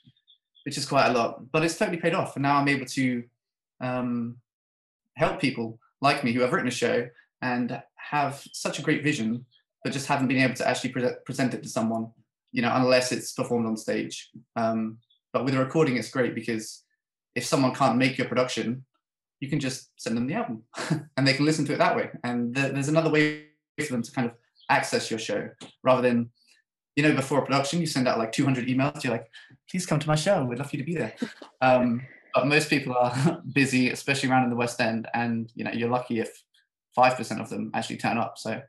[0.65, 1.51] which is quite a lot.
[1.53, 2.37] But it's totally paid off.
[2.37, 3.25] And now I'm able to
[3.81, 4.37] um,
[5.15, 7.09] help people like me who have written a show
[7.43, 9.45] and have such a great vision,
[9.83, 12.11] but just haven't been able to actually pre- present it to someone,
[12.53, 14.31] you know, unless it's performed on stage.
[14.57, 14.99] Um,
[15.33, 16.85] but with a recording, it's great because
[17.35, 18.85] if someone can't make your production,
[19.43, 20.63] you can just send them the album
[21.17, 22.09] and they can listen to it that way.
[22.23, 23.47] And th- there's another way
[23.85, 24.35] for them to kind of
[24.71, 25.51] access your show
[25.83, 26.31] rather than,
[26.95, 29.03] you know, before production, you send out like 200 emails.
[29.03, 29.27] You're like,
[29.69, 30.45] please come to my show.
[30.45, 31.15] We'd love you to be there.
[31.61, 32.03] Um,
[32.35, 35.89] but most people are busy, especially around in the West End, and you know you're
[35.89, 36.43] lucky if
[36.93, 38.37] five percent of them actually turn up.
[38.37, 38.61] So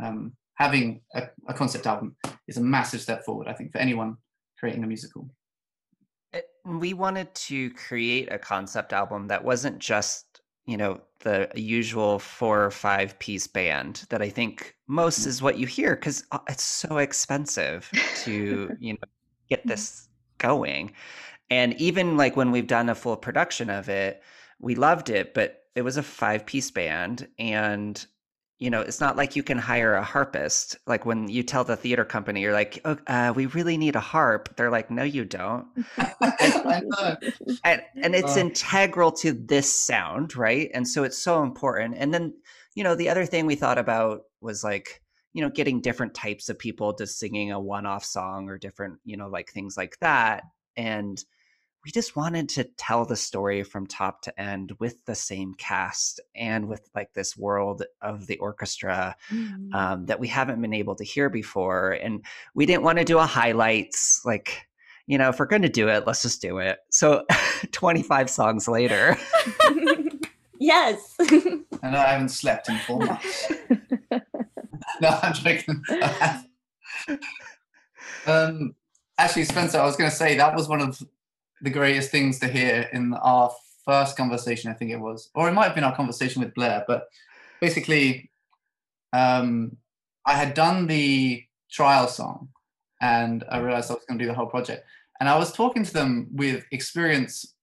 [0.00, 2.16] um, having a, a, concept album
[2.48, 4.16] is a massive step forward, I think, for anyone
[4.58, 5.28] creating a musical.
[6.34, 12.18] Eh, we wanted to create a concept album that wasn't just you know the usual
[12.18, 15.26] four or five piece band that I think most mm.
[15.26, 17.90] is what you hear because uh, it's so expensive
[18.24, 18.98] to you know
[19.48, 19.68] get mm-hmm.
[19.70, 20.92] this going.
[21.50, 24.22] And even like when we've done a full production of it,
[24.60, 28.04] we loved it, but it was a five piece band and
[28.58, 30.76] you know, it's not like you can hire a harpist.
[30.86, 34.00] Like when you tell the theater company, you're like, oh, uh, we really need a
[34.00, 34.56] harp.
[34.56, 35.66] They're like, no, you don't.
[35.98, 36.94] and,
[37.64, 40.70] and, and, it's integral to this sound, right?
[40.72, 41.96] And so it's so important.
[41.98, 42.32] And then,
[42.74, 46.48] you know, the other thing we thought about was like, you know, getting different types
[46.48, 49.96] of people to singing a one off song or different, you know, like things like
[50.00, 50.44] that.
[50.76, 51.22] And,
[51.84, 56.18] we just wanted to tell the story from top to end with the same cast
[56.34, 59.72] and with like this world of the orchestra mm-hmm.
[59.74, 63.18] um, that we haven't been able to hear before and we didn't want to do
[63.18, 64.66] a highlights like
[65.06, 66.78] you know if we're going to do it let's just do it.
[66.90, 67.24] So
[67.72, 69.16] 25 songs later.
[70.60, 71.16] Yes.
[71.20, 73.52] I know i haven't slept in four months.
[75.00, 75.82] No i'm joking.
[78.24, 78.74] Um
[79.18, 81.02] actually spencer i was going to say that was one of
[81.64, 83.50] the greatest things to hear in our
[83.86, 86.84] first conversation, I think it was, or it might have been our conversation with Blair,
[86.86, 87.08] but
[87.60, 88.30] basically,
[89.14, 89.76] um,
[90.26, 92.48] I had done the trial song
[93.00, 94.86] and I realized I was going to do the whole project.
[95.20, 97.54] And I was talking to them with experience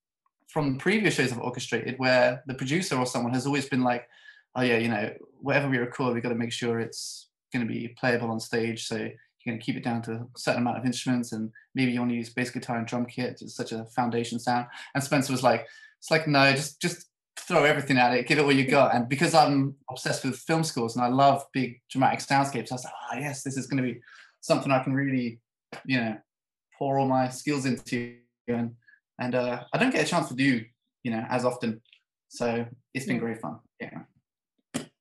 [0.47, 4.07] from previous shows of Orchestrated where the producer or someone has always been like,
[4.55, 7.71] oh, yeah, you know, whatever we record, we've got to make sure it's going to
[7.71, 8.87] be playable on stage.
[8.87, 9.09] So
[9.45, 12.12] going to keep it down to a certain amount of instruments and maybe you want
[12.12, 14.67] to use bass guitar and drum kit it's such a foundation sound.
[14.93, 15.67] And spencer was like
[15.99, 18.93] it's like no just just throw everything at it give it what you got.
[18.95, 22.84] And because i'm obsessed with film scores and i love big dramatic soundscapes i was
[22.84, 23.99] like oh yes this is going to be
[24.41, 25.39] something i can really
[25.86, 26.17] you know
[26.77, 28.15] pour all my skills into.
[28.47, 28.75] And
[29.19, 30.65] and uh, i don't get a chance to do
[31.04, 31.82] you know as often.
[32.30, 33.60] So it's been great fun.
[33.80, 33.99] Yeah.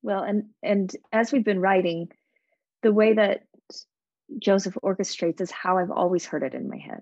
[0.01, 2.09] Well and and as we've been writing
[2.83, 3.43] the way that
[4.39, 7.01] Joseph orchestrates is how I've always heard it in my head.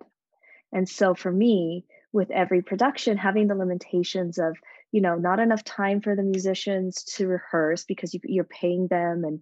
[0.72, 4.58] And so for me, with every production, having the limitations of,
[4.92, 9.24] you know, not enough time for the musicians to rehearse because you, are paying them.
[9.24, 9.42] And,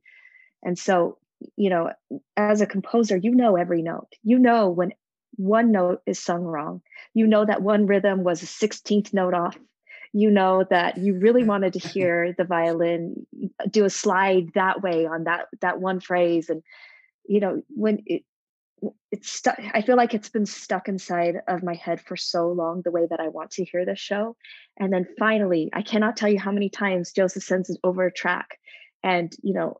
[0.63, 1.17] and so,
[1.55, 1.91] you know,
[2.35, 4.07] as a composer, you know every note.
[4.23, 4.93] You know when
[5.37, 6.81] one note is sung wrong.
[7.13, 9.57] You know that one rhythm was a 16th note off.
[10.13, 13.27] You know that you really wanted to hear the violin
[13.59, 16.63] uh, do a slide that way on that that one phrase and
[17.27, 18.23] you know when it
[19.11, 22.81] it's stuck i feel like it's been stuck inside of my head for so long
[22.83, 24.35] the way that i want to hear this show
[24.77, 28.13] and then finally i cannot tell you how many times joseph sends it over a
[28.13, 28.59] track
[29.03, 29.79] and you know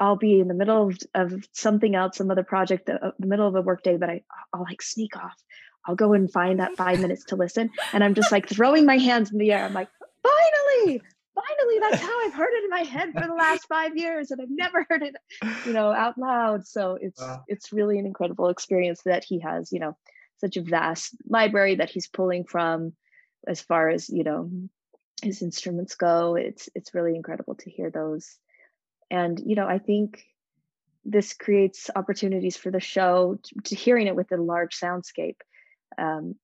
[0.00, 3.26] i'll be in the middle of, of something else some other project the, uh, the
[3.26, 5.34] middle of a workday but i i'll like sneak off.
[5.86, 8.98] I'll go and find that five minutes to listen and i'm just like throwing my
[8.98, 9.64] hands in the air.
[9.64, 9.88] I'm like
[10.22, 11.00] finally
[11.40, 14.40] finally that's how i've heard it in my head for the last five years and
[14.40, 15.14] i've never heard it
[15.66, 16.66] you know out loud.
[16.66, 17.44] So it's wow.
[17.46, 19.96] it's really an incredible experience that he has you know
[20.38, 22.92] such a vast library that he's pulling from
[23.46, 24.50] as far as you know
[25.22, 26.36] his instruments go.
[26.36, 28.36] It's it's really incredible to hear those.
[29.10, 30.22] And you know i think
[31.04, 35.36] this creates opportunities for the show to, to hearing it with a large soundscape.
[35.96, 36.34] Um,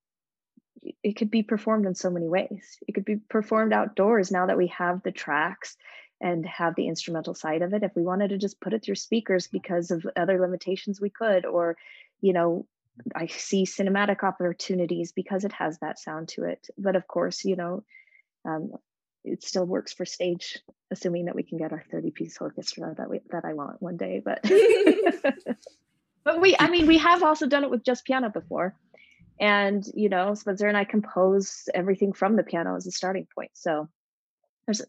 [1.03, 2.79] it could be performed in so many ways.
[2.87, 5.77] It could be performed outdoors now that we have the tracks
[6.21, 7.83] and have the instrumental side of it.
[7.83, 11.45] If we wanted to just put it through speakers because of other limitations, we could.
[11.45, 11.77] Or,
[12.21, 12.67] you know,
[13.15, 16.67] I see cinematic opportunities because it has that sound to it.
[16.79, 17.85] But of course, you know,
[18.45, 18.73] um,
[19.25, 20.59] it still works for stage,
[20.91, 23.97] assuming that we can get our 30 piece orchestra that we that I want one
[23.97, 24.23] day.
[24.25, 24.43] But
[26.25, 28.77] but we, I mean, we have also done it with just piano before
[29.41, 33.51] and you know spencer and i compose everything from the piano as a starting point
[33.55, 33.89] so
[34.67, 34.83] there's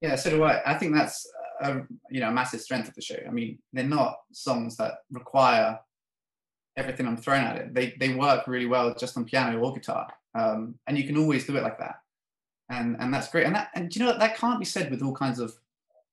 [0.00, 0.60] yeah so do i.
[0.64, 3.18] I think that's a you know a massive strength of the show.
[3.26, 5.78] I mean they're not songs that require
[6.76, 7.74] everything i'm throwing at it.
[7.74, 11.46] They they work really well just on piano or guitar um, and you can always
[11.46, 11.96] do it like that.
[12.70, 13.46] And and that's great.
[13.46, 15.54] And that and you know that can't be said with all kinds of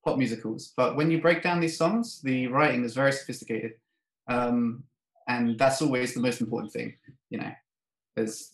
[0.04, 3.74] pop musicals but when you break down these songs the writing is very sophisticated
[4.28, 4.84] um,
[5.28, 6.94] and that's always the most important thing
[7.30, 7.52] you know
[8.16, 8.54] there's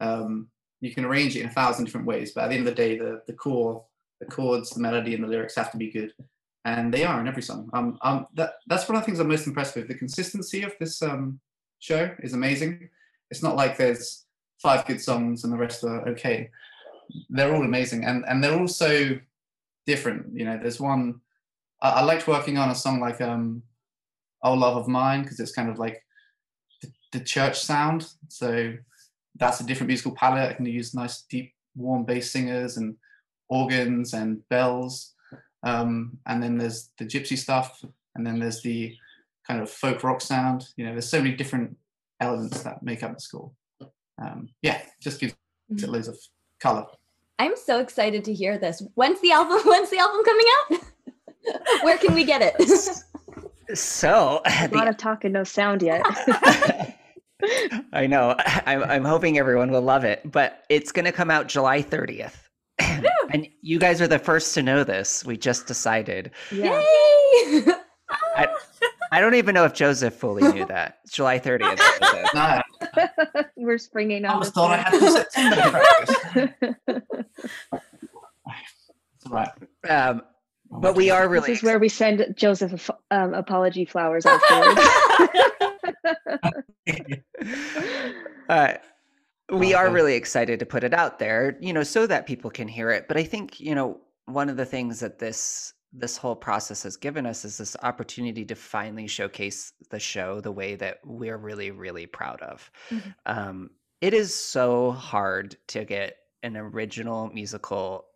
[0.00, 0.48] um,
[0.80, 2.82] you can arrange it in a thousand different ways but at the end of the
[2.82, 3.84] day the the core
[4.22, 6.12] the chords the melody and the lyrics have to be good.
[6.64, 7.68] And they are in every song.
[7.72, 9.88] Um, um that that's one of the things i'm most impressed with.
[9.88, 11.40] The consistency of this um
[11.80, 12.88] show is amazing.
[13.30, 14.24] It's not like there's
[14.60, 16.50] five good songs and the rest are okay.
[17.30, 18.04] They're all amazing.
[18.04, 19.18] And and they're also
[19.86, 20.38] different.
[20.38, 21.20] You know there's one
[21.82, 23.62] I, I liked working on a song like um
[24.44, 26.04] oh love of mine because it's kind of like
[27.10, 28.08] the church sound.
[28.28, 28.74] So
[29.36, 30.50] that's a different musical palette.
[30.50, 32.96] I can use nice, deep, warm bass singers and
[33.48, 35.14] organs and bells.
[35.62, 38.96] Um, and then there's the gypsy stuff, and then there's the
[39.46, 40.68] kind of folk rock sound.
[40.76, 41.76] You know, there's so many different
[42.20, 43.50] elements that make up the score.
[44.20, 45.34] Um, yeah, just gives
[45.70, 46.18] it loads of
[46.60, 46.86] color.
[47.38, 48.82] I'm so excited to hear this.
[48.94, 49.60] When's the album?
[49.64, 50.80] When's the album coming out?
[51.82, 52.54] Where can we get it?
[53.74, 56.02] So A lot of talk and no sound yet.
[57.92, 58.36] I know.
[58.66, 62.34] I'm, I'm hoping everyone will love it, but it's going to come out July 30th.
[62.78, 65.24] and you guys are the first to know this.
[65.24, 66.30] We just decided.
[66.50, 66.78] yeah.
[66.80, 67.64] Yay!
[68.36, 68.46] I,
[69.10, 70.98] I don't even know if Joseph fully knew that.
[71.04, 71.78] It's July 30th.
[72.00, 72.28] Joseph.
[72.34, 72.62] No,
[73.56, 74.84] We're springing I on was this thought I one.
[74.84, 77.04] had till September to practice.
[79.16, 79.50] It's all right.
[79.88, 80.22] Um,
[80.70, 84.24] but we are really This is where we send Joseph a f- um, apology flowers
[84.26, 84.80] afterwards.
[88.48, 88.74] uh,
[89.50, 92.68] we are really excited to put it out there you know so that people can
[92.68, 93.06] hear it.
[93.08, 96.96] But i think you know one of the things that this this whole process has
[96.96, 101.70] given us is this opportunity to finally showcase the show the way that we're really
[101.70, 102.70] really proud of.
[102.90, 103.14] Mhm.
[103.26, 103.70] um,
[104.00, 108.06] it is so hard to get an original musical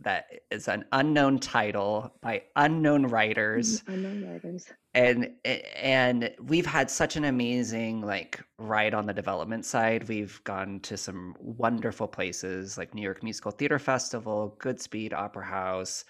[0.00, 3.84] that is an unknown title by unknown writers.
[3.86, 4.66] Unknown writers.
[4.96, 10.08] And and we've had such an amazing like ride on the development side.
[10.08, 16.04] We've gone to some wonderful places like new york musical theater festival goodspeed opera house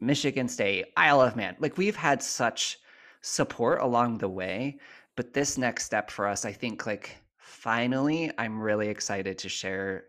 [0.00, 1.56] michigan state isle of man.
[1.60, 2.78] Like we've had such
[3.22, 4.78] support along the way
[5.16, 10.06] but this next step for us i think like finally i'm really excited to share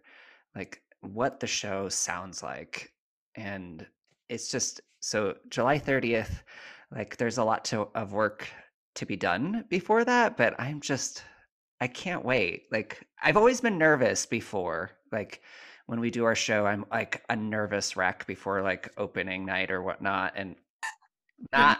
[0.55, 2.91] like what the show sounds like.
[3.35, 3.85] And
[4.29, 6.41] it's just so july 30th
[6.95, 8.47] like there's a lot to of work
[8.95, 11.23] to be done before that but i'm just
[11.81, 12.63] i can't wait.
[12.71, 15.41] Like i've always been nervous before like
[15.85, 19.81] when we do our show i'm like a nervous wreck before like opening night or
[19.81, 20.55] whatnot and
[21.51, 21.79] not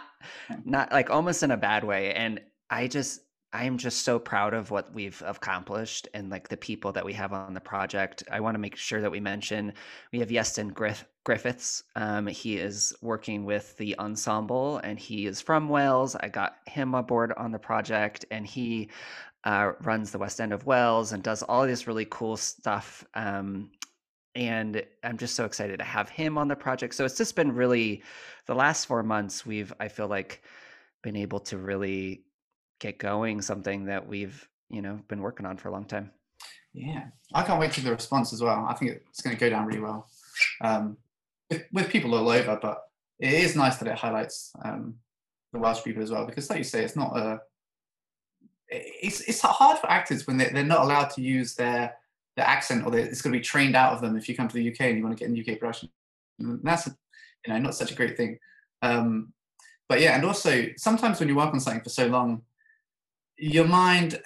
[0.64, 2.40] not like almost in a bad way and
[2.70, 3.20] i just
[3.54, 7.12] i am just so proud of what we've accomplished and like the people that we
[7.14, 9.72] have on the project i want to make sure that we mention
[10.12, 11.84] we have Iestyn Griff- Griffiths.
[11.96, 16.14] Um, he is working with the ensemble and he is from Wales.
[16.14, 18.90] I got him aboard on the project and he
[19.44, 23.04] uh, runs the West End of Wales and does all this really cool stuff.
[23.14, 23.70] Um,
[24.34, 26.94] and I'm just so excited to have him on the project.
[26.94, 28.02] So it's just been really
[28.46, 29.46] the last four months.
[29.46, 30.42] We've I feel like
[31.02, 32.24] been able to really
[32.84, 36.10] get going something that we've you know been working on for a long time.
[36.74, 38.66] Yeah, I can't wait to the response as well.
[38.68, 40.06] I think it's going to go down really well
[40.60, 40.96] um,
[41.48, 42.58] with, with people all over.
[42.60, 42.82] But
[43.18, 44.96] it is nice that it highlights um,
[45.52, 47.40] the Welsh people as well, because like you say, it's not a.
[48.68, 51.94] It's it's hard for actors when they're, they're not allowed to use their
[52.36, 54.54] their accent, or it's going to be trained out of them if you come to
[54.54, 55.88] the UK and you want to get in UK production.
[56.38, 58.38] And that's you know not such a great thing.
[58.82, 59.32] Um,
[59.88, 62.42] but yeah, and also sometimes when you work on something for so long,
[63.36, 64.20] your mind,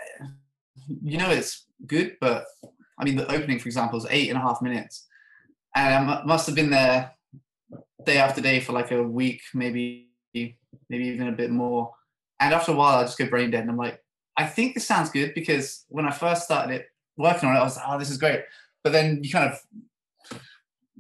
[1.03, 2.45] you know, it's good, but
[2.99, 5.07] I mean, the opening, for example, is eight and a half minutes,
[5.75, 7.13] and I must have been there
[8.05, 11.93] day after day for like a week, maybe, maybe even a bit more.
[12.41, 14.03] And after a while, I just go brain dead, and I'm like,
[14.37, 16.87] I think this sounds good because when I first started it,
[17.17, 18.43] working on it, I was like, oh, this is great.
[18.85, 19.61] But then you kind of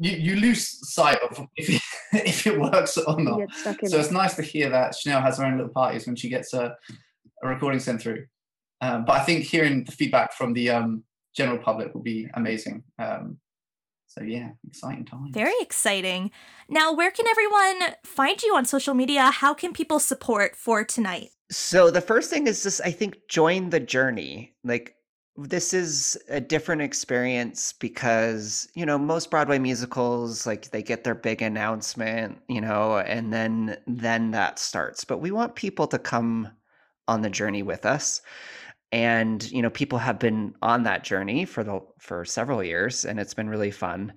[0.01, 1.83] you, you lose sight of if it,
[2.13, 3.53] if it works or not.
[3.63, 3.93] So it.
[3.95, 6.77] it's nice to hear that Chanel has her own little parties when she gets a,
[7.43, 8.27] a recording sent through.
[8.81, 12.85] Um, but I think hearing the feedback from the um, general public will be amazing.
[12.99, 13.39] Um,
[14.07, 15.31] so yeah, exciting times.
[15.33, 16.31] Very exciting.
[16.69, 19.31] Now, where can everyone find you on social media?
[19.31, 21.29] How can people support for tonight?
[21.51, 24.55] So the first thing is just I think join the journey.
[24.65, 24.95] Like
[25.37, 31.15] this is a different experience because, you know, most Broadway musicals like they get their
[31.15, 35.05] big announcement, you know, and then then that starts.
[35.05, 36.51] But we want people to come
[37.09, 38.23] on the journey with us.
[38.93, 43.19] And, you know, people have been on that journey for the for several years and
[43.21, 44.13] it's been really fun.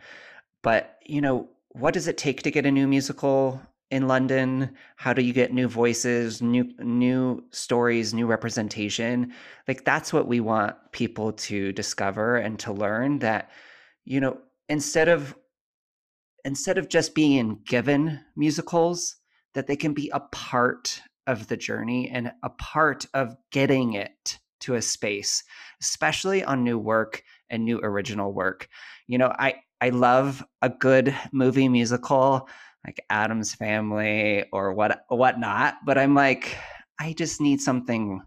[0.62, 4.76] But, you know, what does it take to get a new musical in London?
[4.96, 9.34] How do you get new voices, new new stories, new representation?
[9.68, 13.50] Like that's what we want people to discover and to learn that
[14.06, 14.38] you know,
[14.70, 15.36] instead of
[16.44, 19.18] instead of just being given musicals
[19.54, 24.39] that they can be a part of the journey and a part of getting it
[24.61, 25.43] to a space,
[25.82, 28.67] especially on new work and new original work.
[29.07, 32.47] You know, I I love a good movie musical
[32.86, 35.76] like Addams Family or what whatnot.
[35.86, 36.57] But I'm like,
[36.99, 38.22] I just need something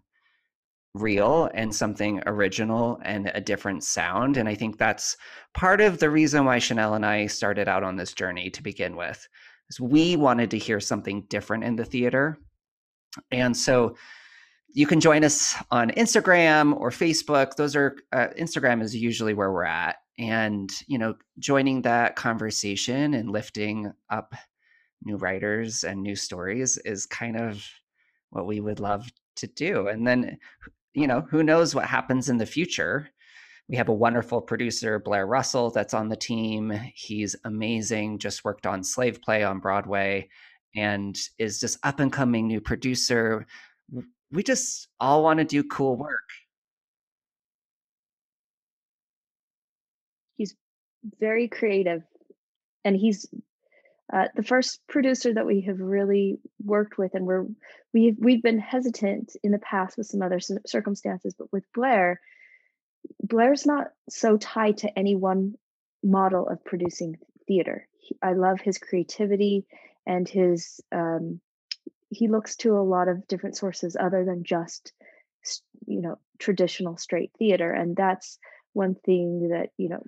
[0.93, 4.37] real and something original and a different sound.
[4.37, 5.17] And I think that's
[5.53, 8.95] part of the reason why Chanel and I started out on this journey to begin
[8.95, 9.27] with.
[9.69, 12.37] Is we wanted to hear something different in the theater.
[13.31, 13.95] And so
[14.75, 17.55] you can join us on Instagram or Facebook.
[17.55, 23.13] Those are uh, Instagram is usually where we're at, and you know, joining that conversation
[23.13, 24.35] and lifting up
[25.03, 27.65] new writers and new stories is kind of
[28.31, 29.87] what we would love to do.
[29.87, 30.37] And then,
[30.93, 33.09] you know, who knows what happens in the future?
[33.69, 36.71] We have a wonderful producer, Blair Russell, that's on the team.
[36.93, 40.29] He's amazing, just worked on Slave Play on Broadway
[40.75, 43.45] and is just up and coming new producer.
[44.31, 46.29] We just all want to do cool work.
[50.37, 50.55] He's
[51.19, 52.03] very creative
[52.83, 53.25] and he's
[54.13, 57.45] uh, the first producer that we have really worked with and we're
[57.93, 62.21] we've we've been hesitant in the past with some other circumstances but with blair
[63.23, 65.55] blair's not so tied to any one
[66.03, 67.17] model of producing
[67.47, 69.65] theater he, i love his creativity
[70.05, 71.39] and his um,
[72.09, 74.93] he looks to a lot of different sources other than just
[75.85, 78.39] you know traditional straight theater and that's
[78.73, 80.03] one thing that you know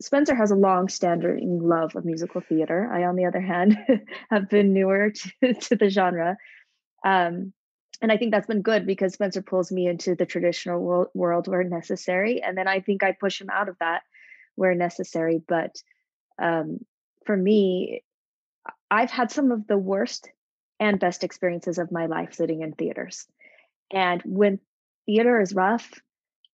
[0.00, 2.90] Spencer has a long standing love of musical theater.
[2.92, 3.78] I, on the other hand,
[4.30, 5.10] have been newer
[5.42, 6.36] to, to the genre.
[7.04, 7.52] Um,
[8.02, 11.48] and I think that's been good because Spencer pulls me into the traditional world, world
[11.48, 12.42] where necessary.
[12.42, 14.02] And then I think I push him out of that
[14.56, 15.40] where necessary.
[15.46, 15.76] But
[16.42, 16.80] um,
[17.24, 18.02] for me,
[18.94, 20.28] I've had some of the worst
[20.80, 23.26] and best experiences of my life sitting in theaters.
[23.92, 24.60] And when
[25.06, 25.90] theater is rough,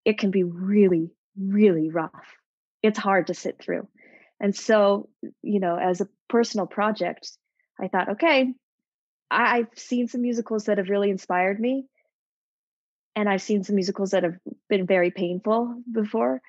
[0.04, 2.36] it can be really, really rough
[2.82, 3.88] it's hard to sit through.
[4.40, 5.08] And so,
[5.42, 7.30] you know, as a personal project,
[7.78, 8.54] I thought, okay,
[9.30, 11.86] I've seen some musicals that have really inspired me.
[13.14, 14.38] And I've seen some musicals that have
[14.68, 16.40] been very painful before.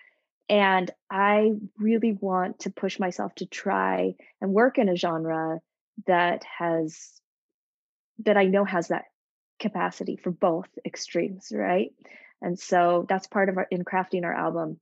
[0.48, 5.60] And I really want to push myself to try and work in a genre
[6.08, 7.12] that has,
[8.26, 9.06] that I know has that
[9.60, 11.94] capacity for both extremes, right?
[12.42, 14.80] And so that's part of our in crafting our album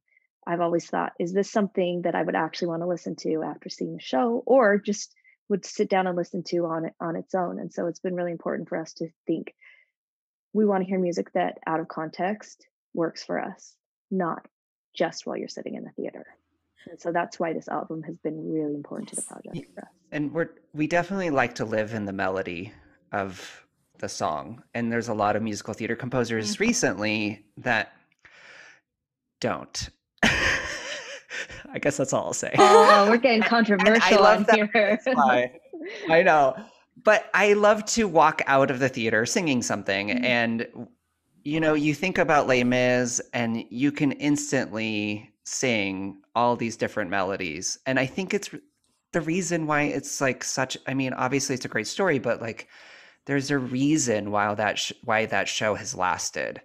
[0.48, 3.70] I've always thought, is this something that I would actually want to listen to after
[3.70, 5.14] seeing the show, or just
[5.48, 7.60] would sit down and listen to on on its own?
[7.60, 9.54] And so it's been really important for us to think
[10.54, 13.76] we want to hear music that out of context works for us,
[14.10, 14.48] not
[14.96, 16.26] just while you're sitting in the theater.
[16.90, 19.88] And so that's why this album has been really important to the project for us.
[20.12, 22.74] And we're we definitely like to live in the melody
[23.12, 23.66] of
[24.00, 24.64] the song.
[24.74, 26.64] And there's a lot of musical theater composers mm-hmm.
[26.64, 27.94] recently that
[29.40, 29.90] don't.
[30.24, 32.54] I guess that's all I'll say.
[32.58, 35.00] Oh, we're getting controversial on here.
[36.10, 36.56] I know.
[37.04, 40.10] But I love to walk out of the theater singing something.
[40.10, 40.26] Mm-hmm.
[40.26, 40.88] And,
[41.44, 47.10] you know, you think about Les Mis and you can instantly sing all these different
[47.10, 47.78] melodies.
[47.86, 48.50] And I think it's
[49.12, 52.68] the reason why it's like such, I mean, obviously it's a great story, but like
[53.26, 56.62] there's a reason why that, sh- why that show has lasted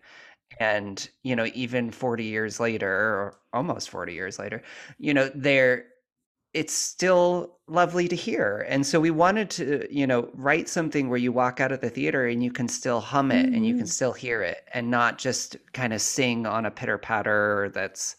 [0.60, 4.62] and you know even 40 years later or almost 40 years later
[4.98, 5.86] you know there
[6.52, 11.18] it's still lovely to hear and so we wanted to you know write something where
[11.18, 13.54] you walk out of the theater and you can still hum it mm-hmm.
[13.54, 13.88] and you can mm-hmm.
[13.88, 18.16] still hear it and not just kind of sing on a pitter patter that's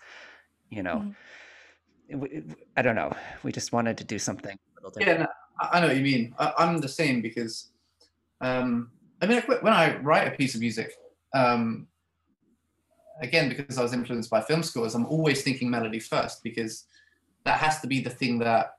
[0.76, 1.14] you know
[2.12, 2.52] mm-hmm.
[2.78, 3.12] i don't know.
[3.44, 4.58] We just wanted to do something
[5.00, 5.28] yeah no,
[5.62, 6.36] i know what you mean.
[6.38, 7.72] I, am the same because
[8.42, 10.92] um i mean when i write a piece of music
[11.34, 11.88] um
[13.22, 16.86] again because I was influenced by film scores, I'm always thinking melody first because
[17.46, 18.74] that has to be the thing that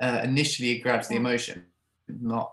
[0.00, 1.66] uh, initially grabs the emotion,
[2.08, 2.52] not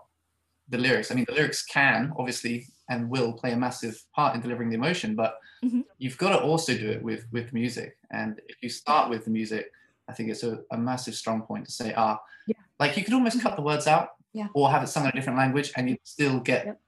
[0.68, 1.10] the lyrics.
[1.10, 4.76] I mean, the lyrics can obviously and will play a massive part in delivering the
[4.76, 5.80] emotion, but mm-hmm.
[5.98, 7.96] you've got to also do it with with music.
[8.10, 9.70] And if you start with the music,
[10.08, 12.56] I think it's a, a massive strong point to say, ah, yeah.
[12.78, 14.48] like you could almost cut the words out, yeah.
[14.54, 16.80] or have it sung in a different language, and you'd still get yep.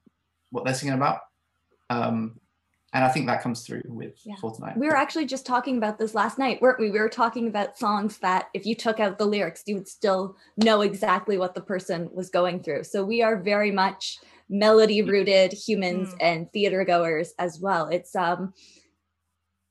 [0.51, 1.21] what they're singing about.
[1.91, 2.41] Um,
[2.93, 4.37] and I think that comes through with yeah.
[4.41, 4.79] For Tonight.
[4.79, 6.91] We were actually just talking about this last night, weren't we?
[6.91, 10.37] We were talking about songs that if you took out the lyrics, you would still
[10.57, 12.85] know exactly what the person was going through.
[12.85, 14.19] So we are very much
[14.49, 16.17] melody rooted humans mm.
[16.21, 17.89] and theater goers as well.
[17.89, 18.55] It's um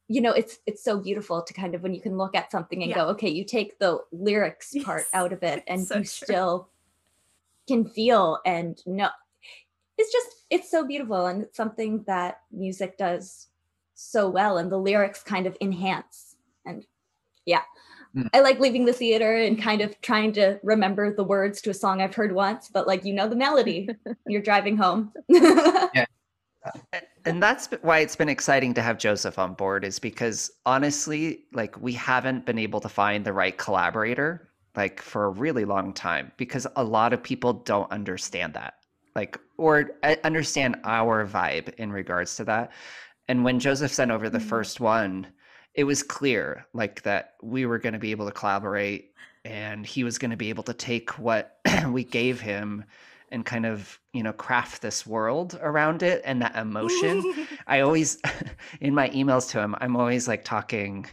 [0.08, 2.82] you know it's it's so beautiful to kind of when you can look at something
[2.82, 2.96] and yeah.
[2.96, 5.10] go okay you take the lyrics part yes.
[5.14, 6.06] out of it and so you true.
[6.06, 6.70] still
[7.68, 9.10] can feel and know
[9.98, 13.48] it's just it's so beautiful and it's something that music does
[13.96, 16.36] so well and the lyrics kind of enhance
[16.66, 16.86] and
[17.46, 17.62] yeah
[18.16, 18.30] mm.
[18.34, 21.74] i like leaving the theater and kind of trying to remember the words to a
[21.74, 23.90] song i've heard once but like you know the melody
[24.28, 26.06] you're driving home yeah
[27.26, 31.80] and that's why it's been exciting to have Joseph on board is because honestly, like
[31.82, 36.32] we haven't been able to find the right collaborator like for a really long time
[36.38, 38.76] because a lot of people don't understand that.
[39.16, 42.72] Like or uh, understand our vibe in regards to that.
[43.28, 44.48] And when Joseph sent over the mm-hmm.
[44.48, 45.28] first one,
[45.74, 49.14] it was clear like that we were going to be able to collaborate
[49.46, 52.84] and he was going to be able to take what we gave him
[53.32, 57.48] and kind of you know craft this world around it and that emotion.
[57.68, 58.18] I always
[58.82, 61.06] in my emails to him i'm always like talking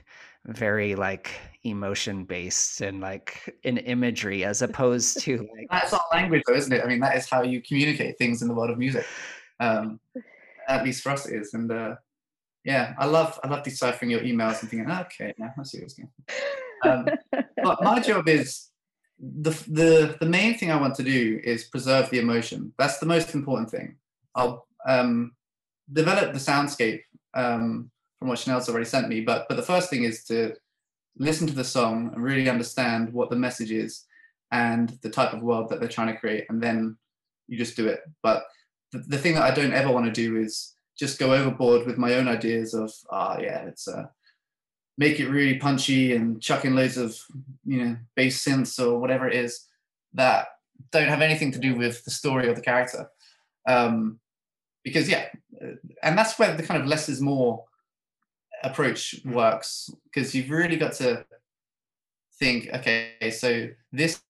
[0.47, 1.31] very like
[1.63, 6.73] emotion based and like in imagery as opposed to like that's not language though isn't
[6.73, 6.85] it?
[6.85, 9.07] I mean that is how you communicate things in the world of music
[9.61, 9.99] um
[10.69, 11.95] at least for us it is and uh
[12.65, 15.95] yeah i love i love deciphering your emails and thinking okay now i see what's
[15.95, 16.11] going
[16.85, 17.09] on um,
[17.63, 18.69] but my job is
[19.19, 22.73] the, the the main thing I want to do is preserve the emotion.
[22.79, 23.97] That's the most important thing.
[24.35, 25.33] I'll um,
[25.93, 27.03] develop the soundscape
[27.35, 30.55] um, from what Chanel's already sent me, but but the first thing is to
[31.17, 34.05] listen to the song and really understand what the message is
[34.51, 36.97] and the type of world that they're trying to create, and then
[37.47, 38.01] you just do it.
[38.23, 38.45] But
[38.93, 41.99] the, the thing that I don't ever want to do is just go overboard with
[41.99, 44.11] my own ideas of ah oh, yeah, it's a
[44.97, 47.19] make it really punchy and chuck in loads of
[47.65, 49.67] you know bass synths or whatever it is
[50.13, 50.47] that
[50.93, 53.09] don't have anything to do with the story or the character.
[53.67, 54.21] Um,
[54.85, 55.27] because yeah
[56.03, 57.65] and that's where the kind of less is more
[58.63, 61.25] approach works because you've really got to
[62.39, 64.21] think okay so this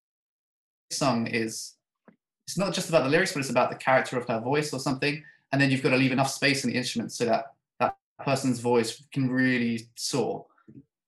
[0.90, 1.74] song is
[2.46, 4.80] it's not just about the lyrics but it's about the character of her voice or
[4.80, 5.22] something.
[5.52, 8.60] And then you've got to leave enough space in the instruments so that that person's
[8.60, 10.46] voice can really soar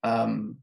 [0.07, 0.57] um,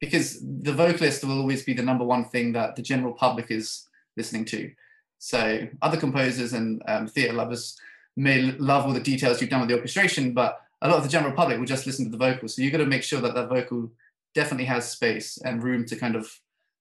[0.00, 3.86] because the vocalist will always be the number one thing that the general public is
[4.16, 4.70] listening to.
[5.18, 7.76] So other composers and um, theatre lovers
[8.16, 11.08] may love all the details you've done with the orchestration, but a lot of the
[11.08, 12.54] general public will just listen to the vocals.
[12.54, 13.90] So you've got to make sure that that vocal
[14.34, 16.30] definitely has space and room to kind of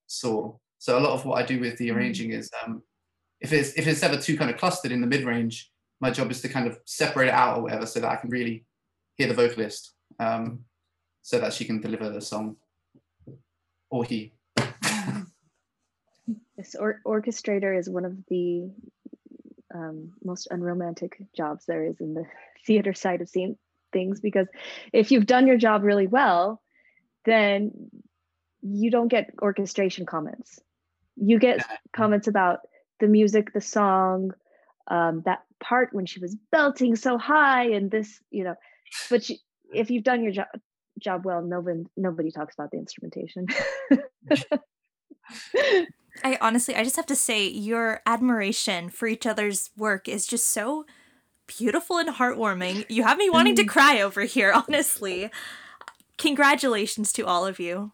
[0.06, 0.60] soar.
[0.78, 1.96] So a lot of what I do with the mm.
[1.96, 2.84] arranging is um,
[3.42, 6.30] if it's if it's ever too kind of clustered in the mid range, my job
[6.30, 8.66] is to kind of separate it out or whatever, so that I can really
[9.16, 9.94] hear the vocalist.
[10.20, 10.66] Um,
[11.28, 12.56] so that she can deliver the song.
[13.90, 14.32] Or he.
[16.56, 18.72] This or- orchestrator is one of the
[19.76, 22.26] um, most unromantic jobs there is in the
[22.66, 23.58] theater side of seeing
[23.94, 24.48] things because
[24.92, 26.62] if you've done your job really well
[27.26, 27.72] then
[28.62, 30.60] you don't get orchestration comments.
[31.16, 31.64] You get
[31.94, 32.62] comments about
[33.00, 34.32] the music the song
[34.88, 38.56] um, that part when she was belting so high and this you know.
[39.10, 39.36] But you,
[39.74, 40.48] if you've done your job
[40.98, 43.48] job well, nobody nobody talks about the instrumentation.
[46.24, 50.48] I honestly, I just have to say, your admiration for each other's work is just
[50.48, 50.86] so
[51.46, 52.86] beautiful and heartwarming.
[52.90, 53.68] You have me wanting to mm.
[53.68, 55.30] cry over here, honestly.
[56.18, 57.92] Congratulations to all of you.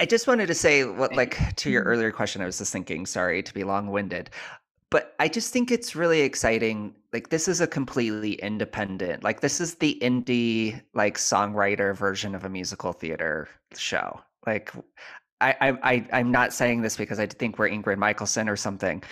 [0.00, 3.04] I just wanted to say what like to your earlier question I was just thinking,
[3.04, 4.30] sorry to be long-winded
[4.90, 6.94] but I just think it's really exciting.
[7.12, 12.44] Like this is a completely independent, like this is the indie like songwriter version of
[12.44, 14.20] a musical theater show.
[14.46, 14.72] Like
[15.40, 19.02] I, I, I am not saying this because I think we're Ingrid Michaelson or something,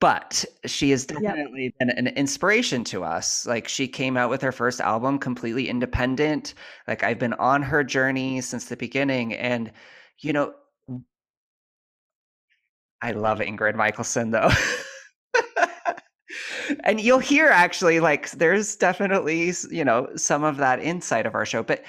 [0.00, 1.74] but she has definitely yep.
[1.78, 3.46] been an inspiration to us.
[3.46, 6.54] Like she came out with her first album completely independent.
[6.88, 9.72] Like I've been on her journey since the beginning, and
[10.20, 10.54] you know,
[13.02, 14.50] I love Ingrid Michaelson though.
[16.84, 21.46] and you'll hear actually like there's definitely you know some of that inside of our
[21.46, 21.84] show but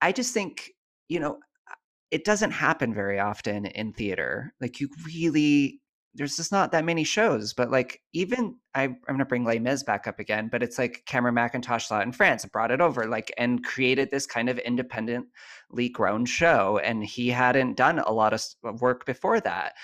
[0.00, 0.70] i just think
[1.08, 1.38] you know
[1.70, 1.74] uh,
[2.10, 4.54] it doesn't happen very often in theater.
[4.60, 5.80] Like you really
[6.14, 9.82] there's just not that many shows but like even I, i'm to bring les mis
[9.84, 13.06] back up again but it's like cameron mackintosh saw it in france brought it over
[13.06, 18.32] like and created this kind of independently grown show and he hadn't done a lot
[18.32, 19.74] of work before that.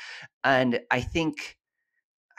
[0.43, 1.57] And i think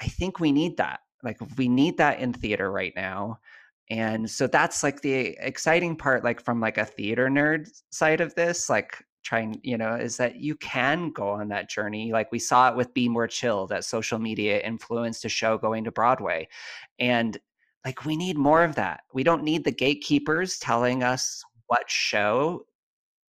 [0.02, 3.40] i think we need that like we need that in theater right now
[3.90, 8.34] and so that's like the exciting part like from like a theater nerd side of
[8.36, 12.40] this like trying you know is that you can go on that journey like we
[12.40, 16.48] saw it with be more chill that social media influenced a show going to broadway
[17.00, 17.40] and
[17.86, 19.02] like we need more of that.
[19.14, 22.66] We don't need the gatekeepers telling us what show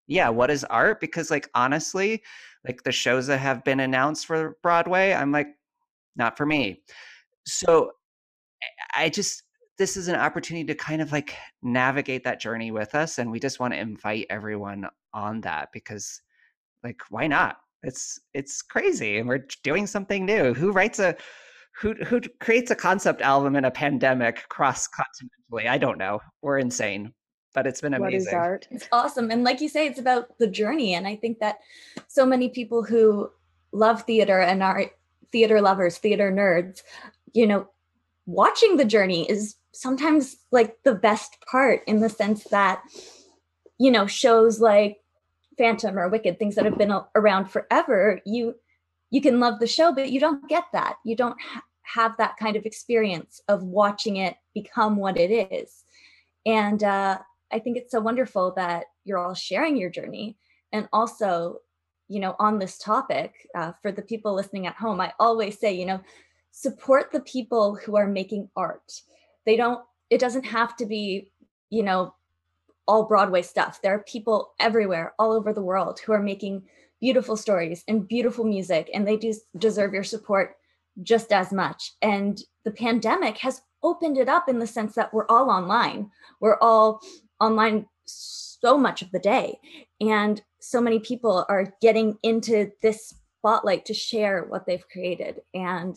[0.08, 2.22] yeah what is art because like honestly
[2.68, 5.48] like the shows that have been announced for broadway i'm like
[6.16, 6.80] not for me
[7.46, 7.92] so
[8.96, 9.44] I just
[9.78, 13.40] this is an opportunity to kind of like navigate that journey with us and we
[13.40, 16.22] just want to invite everyone on that because
[16.84, 21.16] like why not it's it's crazy and we're doing something new who writes a
[21.80, 25.68] who who creates a concept album in a pandemic cross continentally?
[25.68, 26.20] I don't know.
[26.42, 27.14] We're insane,
[27.54, 28.26] but it's been amazing.
[28.26, 28.68] What is art?
[28.70, 29.32] It's awesome.
[29.32, 30.96] And like you say, it's about the journey.
[30.96, 31.60] And I think that
[32.08, 33.30] so many people who
[33.72, 34.92] love theater and are
[35.32, 36.84] theater lovers, theater nerds,
[37.34, 37.68] you know,
[38.26, 42.82] watching the journey is sometimes like the best part in the sense that,
[43.78, 44.98] you know, shows like
[45.58, 48.56] Phantom or Wicked, things that have been around forever, you
[49.12, 50.98] you can love the show, but you don't get that.
[51.04, 55.84] You don't ha- have that kind of experience of watching it become what it is.
[56.46, 57.18] And uh,
[57.52, 60.38] I think it's so wonderful that you're all sharing your journey.
[60.72, 61.58] And also,
[62.08, 65.74] you know, on this topic, uh, for the people listening at home, I always say,
[65.74, 66.02] you know,
[66.60, 69.02] support the people who are making art.
[69.46, 71.32] They don't, it doesn't have to be,
[71.70, 72.14] you know,
[72.86, 73.82] all Broadway stuff.
[73.82, 76.64] There are people everywhere, all over the world, who are making
[77.00, 80.58] beautiful stories and beautiful music, and they do deserve your support
[81.02, 81.94] just as much.
[82.02, 86.12] And the pandemic has opened it up in the sense that we're all online.
[86.42, 87.00] We're all
[87.40, 89.60] online so much of the day.
[90.02, 95.40] And so many people are getting into this spotlight to share what they've created.
[95.54, 95.96] And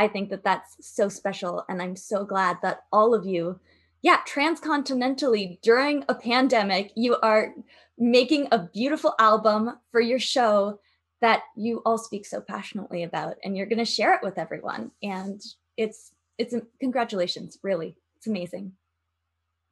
[0.00, 1.64] I think that that's so special.
[1.68, 3.60] And I'm so glad that all of you,
[4.00, 7.52] yeah, transcontinentally during a pandemic, you are
[7.98, 10.80] making a beautiful album for your show
[11.20, 14.90] that you all speak so passionately about and you're going to share it with everyone
[15.02, 15.42] and
[15.76, 18.72] it's it's congratulations really it's amazing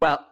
[0.03, 0.27] well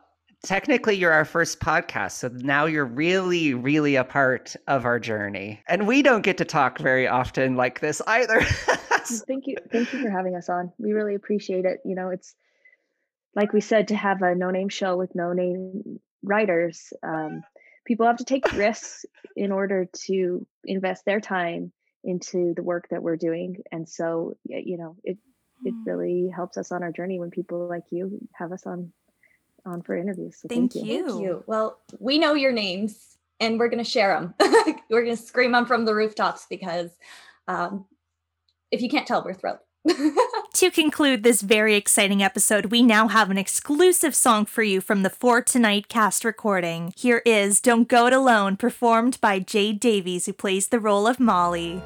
[0.44, 5.60] technically you're our first podcast so now you're really really a part of our journey.
[5.68, 8.40] And we don't get to talk very often like this either.
[9.28, 10.72] Thank you thank you for having us on.
[10.78, 11.78] We really appreciate it.
[11.84, 12.34] You know it's
[13.34, 17.42] like we said to have a no name show with no name writers um,
[17.86, 19.06] people have to take risks
[19.36, 21.72] in order to invest their time
[22.04, 23.58] into the work that we're doing.
[23.72, 25.18] And so you know it
[25.64, 25.84] it hmm.
[25.84, 28.92] really helps us on our journey when people like you have us on
[29.66, 30.94] on for interviews so thank, thank, you.
[30.94, 31.08] you.
[31.08, 34.34] thank you well we know your names and we're going to share them
[34.90, 36.90] we're going to scream them from the rooftops because
[37.48, 37.84] um,
[38.70, 39.58] if you can't tell we're thrilled
[40.54, 45.02] to conclude this very exciting episode, we now have an exclusive song for you from
[45.02, 46.92] the For Tonight cast recording.
[46.96, 51.20] Here is Don't Go It Alone, performed by Jade Davies, who plays the role of
[51.20, 51.80] Molly.